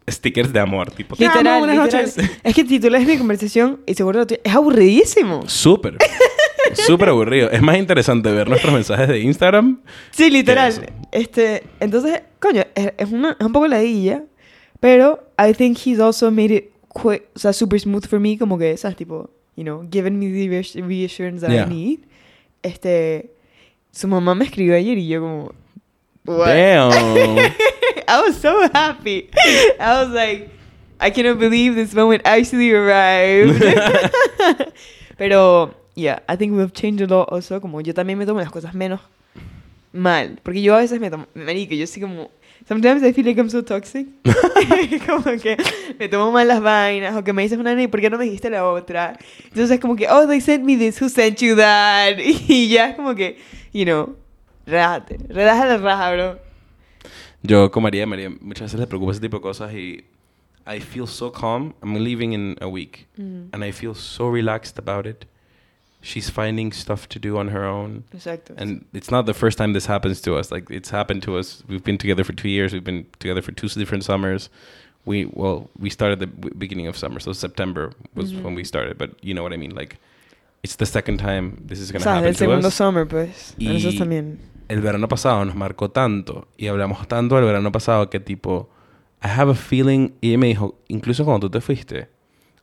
stickers 0.10 0.52
de 0.54 0.60
amor, 0.60 0.92
tipo, 0.92 1.16
te 1.16 1.26
amo, 1.26 1.34
Literal, 1.36 1.60
buenas 1.60 1.86
literal. 1.86 2.06
noches. 2.06 2.32
Es 2.44 2.56
que 2.56 2.90
lees 2.90 3.08
mi 3.08 3.18
conversación 3.18 3.80
y 3.86 3.94
seguro 3.94 4.20
lo 4.20 4.28
tuyo- 4.28 4.42
es 4.44 4.54
aburridísimo. 4.54 5.44
Súper. 5.48 5.98
Súper 6.74 7.10
aburrido. 7.10 7.52
Es 7.52 7.62
más 7.62 7.78
interesante 7.78 8.32
ver 8.32 8.48
nuestros 8.50 8.74
mensajes 8.74 9.08
de 9.08 9.20
Instagram. 9.20 9.82
Sí, 10.12 10.30
literal. 10.30 10.74
Este, 11.12 11.64
entonces, 11.80 12.22
coño, 12.40 12.64
es, 12.74 12.94
es 12.98 13.12
una, 13.12 13.36
es 13.40 13.46
un 13.46 13.54
poco 13.54 13.68
ladilla, 13.68 14.24
pero 14.80 15.28
I 15.38 15.54
think 15.54 15.78
he's 15.86 16.00
also 16.00 16.32
made 16.32 16.54
it 16.56 16.72
quick, 16.90 17.24
o 17.36 17.40
sea, 17.40 17.54
super 17.54 17.80
smooth 17.80 18.08
for 18.08 18.20
me, 18.20 18.38
como 18.38 18.58
que, 18.58 18.76
¿sabes? 18.78 18.98
Tipo, 18.98 19.30
you 19.56 19.64
know, 19.64 19.88
giving 19.92 20.18
me 20.18 20.28
the 20.32 20.48
reass- 20.50 20.76
reassurance 20.76 21.42
that 21.46 21.52
Yeah. 21.52 21.68
I 21.68 21.70
need. 21.70 22.00
Este, 22.64 23.32
su 23.92 24.08
mamá 24.08 24.34
me 24.36 24.46
escribió 24.46 24.76
ayer 24.76 24.98
y 24.98 25.08
yo 25.08 25.22
como, 25.22 25.52
what? 26.26 26.48
Damn. 26.48 26.92
I 28.08 28.22
was 28.22 28.40
so 28.40 28.70
happy. 28.70 29.30
I 29.80 30.04
was 30.04 30.10
like, 30.10 30.50
I 31.00 31.10
cannot 31.10 31.40
believe 31.40 31.76
this 31.76 31.94
moment 31.94 32.22
actually 32.26 32.72
arrived. 32.72 33.62
Pero, 35.18 35.74
yeah, 35.96 36.20
I 36.28 36.36
think 36.36 36.54
we've 36.54 36.74
changed 36.74 37.02
a 37.02 37.08
lot 37.08 37.30
also. 37.32 37.60
Como 37.60 37.82
yo 37.82 37.94
también 37.94 38.18
me 38.18 38.26
tomo 38.26 38.40
las 38.40 38.52
cosas 38.52 38.74
menos 38.74 39.00
mal. 39.92 40.40
Porque 40.44 40.62
yo 40.62 40.76
a 40.76 40.80
veces 40.80 41.00
me 41.00 41.10
tomo, 41.10 41.28
marico, 41.36 41.76
yo 41.76 41.86
sí 41.88 42.00
como... 42.00 42.32
Sometimes 42.66 43.04
I 43.04 43.12
feel 43.12 43.26
like 43.26 43.38
I'm 43.38 43.50
so 43.50 43.62
toxic. 43.62 44.08
como 45.06 45.38
que 45.38 45.58
me 46.00 46.08
tomo 46.08 46.32
mal 46.32 46.48
las 46.48 46.62
vainas 46.62 47.14
o 47.18 47.24
que 47.24 47.34
me 47.34 47.42
dices 47.42 47.60
una 47.60 47.80
y 47.82 47.88
¿por 47.88 48.00
qué 48.00 48.10
no 48.10 48.18
me 48.18 48.24
dijiste 48.24 48.50
la 48.50 48.66
otra? 48.66 49.18
Entonces 49.44 49.72
es 49.72 49.80
como 49.82 49.98
que, 49.98 50.08
oh, 50.10 50.26
they 50.28 50.40
sent 50.40 50.64
me 50.64 50.78
this, 50.78 51.02
who 51.02 51.10
sent 51.10 51.40
you 51.40 51.58
that? 51.58 52.18
Y 52.20 52.70
ya 52.70 52.92
es 52.92 52.96
como 52.96 53.14
que, 53.16 53.38
you 53.74 53.84
know, 53.84 54.16
relájate, 54.66 55.18
relaja 55.30 55.66
la 55.66 55.78
raja, 55.78 56.14
bro. 56.14 56.40
Yo 57.44 57.70
con 57.72 57.84
María, 57.84 58.06
María 58.08 58.30
muchas 58.30 58.68
veces 58.72 58.80
le 58.80 58.88
preocupa 58.88 59.12
ese 59.12 59.22
tipo 59.22 59.38
de 59.38 59.42
cosas 59.42 59.74
y 59.74 60.06
I 60.66 60.80
feel 60.80 61.08
so 61.08 61.30
calm. 61.32 61.74
I'm 61.82 61.96
leaving 62.04 62.32
in 62.34 62.56
a 62.62 62.68
week 62.68 63.08
Mm. 63.18 63.50
and 63.52 63.64
I 63.64 63.72
feel 63.72 63.94
so 63.96 64.30
relaxed 64.30 64.80
about 64.80 65.06
it. 65.06 65.26
She's 66.02 66.30
finding 66.30 66.72
stuff 66.74 67.08
to 67.10 67.20
do 67.20 67.38
on 67.38 67.50
her 67.50 67.64
own. 67.66 68.04
Exacto. 68.14 68.54
And 68.58 68.86
it's 68.94 69.10
not 69.12 69.26
the 69.26 69.34
first 69.34 69.58
time 69.58 69.74
this 69.74 69.86
happens 69.88 70.22
to 70.22 70.36
us. 70.38 70.52
Like 70.52 70.70
it's 70.70 70.90
happened 70.92 71.22
to 71.24 71.38
us. 71.38 71.64
We've 71.68 71.84
been 71.84 71.98
together 71.98 72.24
for 72.26 72.34
two 72.34 72.50
years. 72.50 72.74
We've 72.74 72.84
been 72.84 73.06
together 73.20 73.42
for 73.42 73.54
two 73.54 73.68
different 73.70 74.04
summers. 74.04 74.50
We 75.06 75.26
well, 75.34 75.70
we 75.80 75.90
started 75.90 76.20
the 76.20 76.28
beginning 76.28 76.88
of 76.88 76.98
summer, 76.98 77.20
so 77.20 77.34
September 77.34 77.92
was 78.16 78.34
when 78.34 78.56
we 78.56 78.64
started. 78.66 78.98
But 78.98 79.12
you 79.22 79.34
know 79.34 79.44
what 79.44 79.54
I 79.54 79.58
mean. 79.58 79.76
Like 79.76 79.98
it's 80.62 80.76
the 80.78 80.86
second 80.86 81.20
time 81.20 81.58
this 81.66 81.80
is 81.80 81.90
O 81.90 81.94
gonna 81.94 82.04
sea, 82.04 82.10
happen 82.10 82.32
to 82.34 82.38
segundo 82.38 82.68
us. 82.68 82.76
summer, 82.76 83.06
pues. 83.06 83.54
Nosotros 83.58 83.94
Y- 83.96 84.00
también. 84.00 84.38
El 84.68 84.82
verano 84.82 85.08
pasado 85.08 85.44
nos 85.46 85.56
marcó 85.56 85.90
tanto 85.90 86.48
y 86.58 86.68
hablamos 86.68 87.08
tanto 87.08 87.36
del 87.36 87.46
verano 87.46 87.72
pasado 87.72 88.10
que 88.10 88.20
tipo 88.20 88.70
I 89.24 89.28
have 89.28 89.52
a 89.52 89.56
feeling 89.56 90.12
y 90.22 90.30
ella 90.30 90.38
me 90.38 90.48
dijo 90.48 90.76
incluso 90.88 91.26
cuando 91.26 91.48
tú 91.50 91.60
te 91.60 91.62
fuiste 91.62 92.08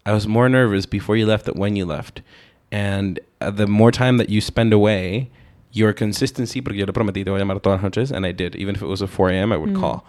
I 0.07 0.13
was 0.13 0.27
more 0.27 0.49
nervous 0.49 0.89
before 0.89 1.19
you 1.19 1.27
left 1.27 1.45
than 1.45 1.59
when 1.59 1.77
you 1.77 1.87
left 1.87 2.23
and 2.73 3.21
uh, 3.41 3.51
the 3.51 3.67
more 3.67 3.93
time 3.93 4.17
that 4.19 4.29
you 4.29 4.41
spend 4.41 4.73
away 4.73 5.31
your 5.73 5.95
consistency 5.95 6.61
porque 6.61 6.79
yo 6.79 6.87
le 6.87 6.93
prometí 6.93 7.23
te 7.25 7.31
voy 7.31 7.39
a 7.39 7.45
llamar 7.45 7.61
todas 7.61 7.77
las 7.81 7.83
noches 7.85 8.11
and 8.13 8.27
I 8.27 8.33
did 8.33 8.57
even 8.57 8.75
if 8.75 8.83
it 8.83 8.89
was 8.89 9.03
at 9.03 9.11
4 9.11 9.31
a.m. 9.31 9.53
I 9.53 9.57
would 9.57 9.75
Mm. 9.75 9.81
call 9.81 10.05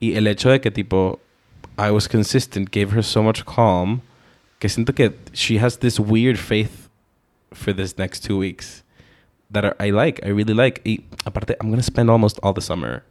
y 0.00 0.14
el 0.16 0.26
hecho 0.26 0.50
de 0.50 0.60
que 0.60 0.70
tipo 0.70 1.20
I 1.78 1.90
was 1.90 2.08
consistent 2.08 2.70
gave 2.70 2.90
her 2.94 3.02
so 3.04 3.22
much 3.22 3.44
calm 3.44 4.02
que 4.58 4.68
siento 4.68 4.94
que 4.94 5.12
she 5.32 5.58
has 5.58 5.78
this 5.78 5.98
weird 6.00 6.38
faith 6.38 6.88
for 7.52 7.72
this 7.74 7.96
next 7.98 8.24
two 8.26 8.36
weeks 8.38 8.82
that 9.50 9.76
I 9.80 9.90
like, 9.90 10.20
I 10.24 10.28
really 10.28 10.54
like. 10.54 10.82
Y 10.84 10.98
aparte, 11.24 11.56
I'm 11.60 11.70
gonna 11.70 11.82
spend 11.82 12.10
almost 12.10 12.38
all 12.42 12.52
the 12.52 12.60
summer 12.60 13.02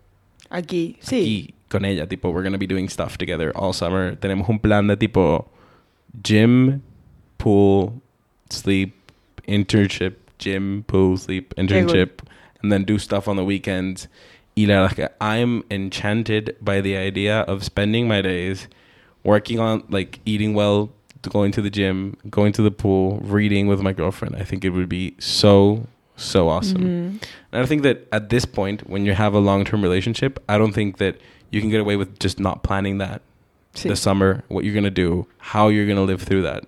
Aquí, 0.51 0.97
sí. 1.01 1.21
aquí 1.21 1.53
con 1.69 1.85
ella. 1.85 2.05
Tipo, 2.05 2.31
we're 2.31 2.43
gonna 2.43 2.57
be 2.57 2.67
doing 2.67 2.89
stuff 2.89 3.17
together 3.17 3.51
all 3.55 3.73
summer. 3.73 4.15
Tenemos 4.15 4.49
un 4.49 4.59
plan 4.59 4.87
de 4.87 4.95
tipo 4.95 5.45
gym, 6.23 6.81
pool, 7.37 8.01
sleep, 8.49 8.93
internship, 9.47 10.15
gym, 10.37 10.83
pool, 10.87 11.17
sleep, 11.17 11.53
internship, 11.55 12.19
and 12.61 12.71
then 12.71 12.83
do 12.83 12.97
stuff 12.97 13.27
on 13.27 13.35
the 13.35 13.43
weekends. 13.43 14.07
Y 14.55 14.65
la 14.65 14.87
verdad 14.87 14.95
que 14.95 15.09
I'm 15.19 15.63
enchanted 15.69 16.55
by 16.61 16.79
the 16.79 16.95
idea 16.95 17.41
of 17.41 17.63
spending 17.63 18.07
my 18.07 18.21
days 18.21 18.67
working 19.23 19.59
on 19.59 19.83
like 19.89 20.19
eating 20.25 20.53
well, 20.53 20.91
going 21.23 21.51
to 21.51 21.61
the 21.61 21.69
gym, 21.69 22.15
going 22.29 22.53
to 22.53 22.61
the 22.61 22.71
pool, 22.71 23.17
reading 23.23 23.67
with 23.67 23.81
my 23.81 23.91
girlfriend. 23.91 24.35
I 24.37 24.43
think 24.43 24.63
it 24.63 24.69
would 24.69 24.87
be 24.87 25.15
so 25.19 25.87
so 26.15 26.47
awesome. 26.49 26.81
Mhm. 26.81 27.21
And 27.51 27.63
I 27.63 27.65
think 27.65 27.83
that 27.83 28.07
at 28.11 28.29
this 28.29 28.45
point, 28.45 28.89
when 28.89 29.05
you 29.05 29.13
have 29.13 29.33
a 29.33 29.39
long 29.39 29.63
term 29.65 29.81
relationship, 29.81 30.39
I 30.47 30.57
don't 30.57 30.73
think 30.73 30.97
that 30.97 31.15
you 31.51 31.61
can 31.61 31.69
get 31.69 31.79
away 31.79 31.95
with 31.95 32.19
just 32.19 32.39
not 32.39 32.63
planning 32.63 32.97
that. 32.99 33.21
Sí. 33.73 33.89
The 33.89 33.95
summer, 33.95 34.43
what 34.47 34.63
you're 34.63 34.73
going 34.73 34.85
to 34.85 34.89
do, 34.89 35.27
how 35.39 35.67
you're 35.69 35.85
going 35.85 35.97
to 35.97 36.03
live 36.03 36.21
through 36.21 36.43
that. 36.43 36.63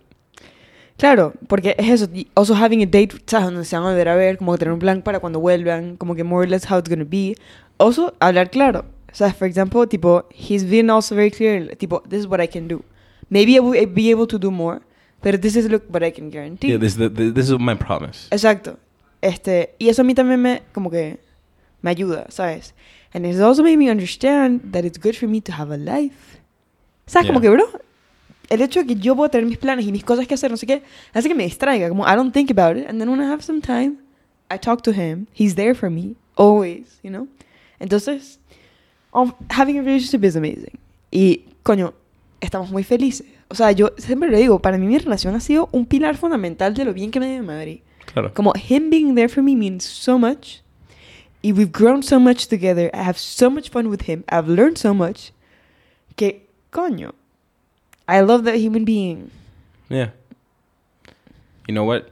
Claro, 1.00 1.34
porque 1.48 1.76
es 1.78 2.02
eso. 2.02 2.08
Also 2.36 2.54
having 2.56 2.82
a 2.82 2.86
date, 2.86 3.14
¿sabes? 3.28 3.46
Donde 3.52 3.64
se 3.66 3.76
van 3.78 3.86
a 3.86 3.90
volver 3.92 4.08
a 4.08 4.16
ver, 4.16 4.38
como 4.38 4.58
tener 4.58 4.74
un 4.74 4.80
plan 4.80 5.02
para 5.04 5.20
cuando 5.20 5.40
vuelvan, 5.40 5.96
como 5.98 6.16
que 6.16 6.24
more 6.24 6.44
or 6.44 6.50
less 6.50 6.66
how 6.70 6.78
it's 6.80 6.90
gonna 6.90 7.06
be. 7.06 7.36
Also, 7.78 8.14
hablar 8.20 8.50
claro. 8.50 8.84
Sea, 9.14 9.32
for 9.32 9.48
example, 9.48 9.86
tipo, 9.88 10.26
he's 10.34 10.64
been 10.66 10.90
also 10.90 11.16
very 11.16 11.32
clear, 11.32 11.76
tipo, 11.78 12.02
this 12.10 12.20
is 12.22 12.28
what 12.28 12.42
I 12.42 12.48
can 12.48 12.68
do. 12.68 12.84
Maybe 13.30 13.56
I 13.56 13.60
will 13.60 13.86
be 13.86 14.10
able 14.12 14.26
to 14.28 14.38
do 14.40 14.50
more, 14.52 14.82
but 15.22 15.40
this 15.42 15.56
is 15.56 15.70
look 15.70 15.84
what 15.90 16.04
I 16.04 16.12
can 16.12 16.30
guarantee. 16.30 16.70
Yeah, 16.72 16.78
this, 16.78 16.94
is 16.94 16.98
the, 16.98 17.10
the- 17.10 17.32
this 17.32 17.50
is 17.50 17.58
my 17.60 17.76
promise. 17.76 18.28
Exacto. 18.32 18.78
Este, 19.22 19.76
y 19.80 19.90
eso 19.90 20.02
a 20.02 20.06
mí 20.06 20.14
también 20.14 20.42
me, 20.42 20.64
como 20.74 20.90
que, 20.92 21.20
me 21.82 21.90
ayuda, 21.92 22.26
¿sabes? 22.30 22.74
And 23.14 23.26
it's 23.26 23.40
also 23.40 23.64
made 23.64 23.78
me 23.78 23.90
understand 23.90 24.72
that 24.74 24.84
it's 24.84 25.00
good 25.00 25.16
for 25.16 25.28
me 25.28 25.42
to 25.42 25.52
have 25.54 25.74
a 25.74 25.78
life. 25.78 26.40
¿Sabes? 27.06 27.28
Como 27.28 27.40
Yeah. 27.42 27.52
que, 27.52 27.56
bro, 27.56 27.82
el 28.50 28.62
hecho 28.62 28.82
de 28.82 28.88
que 28.88 28.96
yo 28.96 29.16
puedo 29.16 29.30
tener 29.30 29.48
mis 29.48 29.58
planes 29.58 29.86
y 29.86 29.92
mis 29.92 30.04
cosas 30.04 30.28
que 30.28 30.34
hacer, 30.34 30.52
no 30.52 30.58
sé 30.58 30.66
qué, 30.68 30.84
hace 31.14 31.28
que 31.28 31.36
me 31.36 31.44
distraiga. 31.46 31.90
Como, 31.90 32.04
I 32.06 32.16
don't 32.16 32.34
think 32.34 32.52
about 32.52 32.78
it. 32.78 32.88
And 32.88 33.00
then 33.00 33.10
when 33.10 33.22
I 33.22 33.26
have 33.26 33.42
some 33.42 33.62
time, 33.62 33.98
I 34.52 34.58
talk 34.60 34.82
to 34.84 34.92
him. 34.92 35.28
He's 35.34 35.56
there 35.56 35.74
for 35.74 35.90
me. 35.90 36.16
Always, 36.36 37.00
you 37.04 37.10
know? 37.10 37.28
Entonces, 37.80 38.40
um, 39.14 39.34
having 39.50 39.78
a 39.80 39.82
relationship 39.82 40.24
is 40.24 40.36
amazing. 40.36 40.78
Y, 41.12 41.46
coño, 41.64 41.94
estamos 42.42 42.70
muy 42.72 42.84
felices. 42.84 43.26
O 43.50 43.56
sea, 43.56 43.72
yo 43.72 43.92
siempre 43.98 44.30
le 44.30 44.38
digo, 44.38 44.60
para 44.60 44.78
mí 44.78 44.86
mi 44.86 44.98
relación 44.98 45.34
ha 45.36 45.40
sido 45.40 45.70
un 45.72 45.86
pilar 45.86 46.18
fundamental 46.18 46.74
de 46.74 46.86
lo 46.86 46.94
bien 46.94 47.12
que 47.12 47.20
me 47.20 47.28
dio 47.32 47.40
mi 47.42 47.48
Madrid. 47.48 47.80
Claro. 48.18 48.30
Como 48.34 48.54
him 48.54 48.90
being 48.90 49.14
there 49.14 49.28
for 49.28 49.44
me 49.44 49.54
means 49.54 49.86
so 49.86 50.18
much. 50.18 50.62
Y 51.44 51.52
we've 51.52 51.72
grown 51.72 52.02
so 52.02 52.20
much 52.20 52.48
together. 52.48 52.90
I 52.92 53.04
have 53.04 53.20
so 53.20 53.48
much 53.48 53.70
fun 53.70 53.90
with 53.90 54.10
him. 54.10 54.24
I've 54.28 54.48
learned 54.48 54.80
so 54.80 54.92
much. 54.92 55.32
Que, 56.16 56.42
coño. 56.72 57.14
I 58.08 58.22
love 58.22 58.44
that 58.46 58.56
human 58.56 58.86
being. 58.86 59.30
Yeah. 59.88 60.10
You 61.68 61.76
know 61.76 61.84
what? 61.84 62.10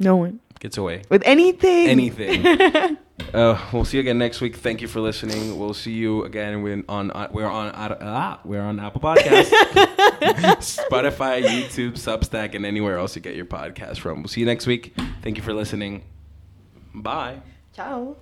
No 0.00 0.16
one. 0.16 0.40
Gets 0.58 0.76
away. 0.76 1.02
With 1.08 1.22
anything. 1.24 1.86
Anything. 1.86 2.42
uh, 3.34 3.60
we'll 3.72 3.84
see 3.84 3.96
you 3.96 4.02
again 4.02 4.18
next 4.18 4.40
week. 4.40 4.56
Thank 4.56 4.80
you 4.80 4.88
for 4.88 5.00
listening. 5.00 5.58
We'll 5.58 5.74
see 5.74 5.92
you 5.92 6.24
again 6.24 6.62
when 6.62 6.84
on 6.88 7.10
uh, 7.10 7.28
we're 7.30 7.46
on 7.46 7.68
uh, 7.68 7.98
ah, 8.00 8.40
we're 8.44 8.62
on 8.62 8.80
Apple 8.80 9.00
Podcasts, 9.00 9.50
Spotify, 10.88 11.42
YouTube, 11.42 11.92
Substack, 11.92 12.54
and 12.54 12.64
anywhere 12.64 12.98
else 12.98 13.16
you 13.16 13.22
get 13.22 13.36
your 13.36 13.46
podcast 13.46 13.98
from. 13.98 14.22
We'll 14.22 14.28
see 14.28 14.40
you 14.40 14.46
next 14.46 14.66
week. 14.66 14.94
Thank 15.22 15.36
you 15.36 15.42
for 15.42 15.52
listening. 15.52 16.04
Bye. 16.94 17.40
Ciao. 17.74 18.16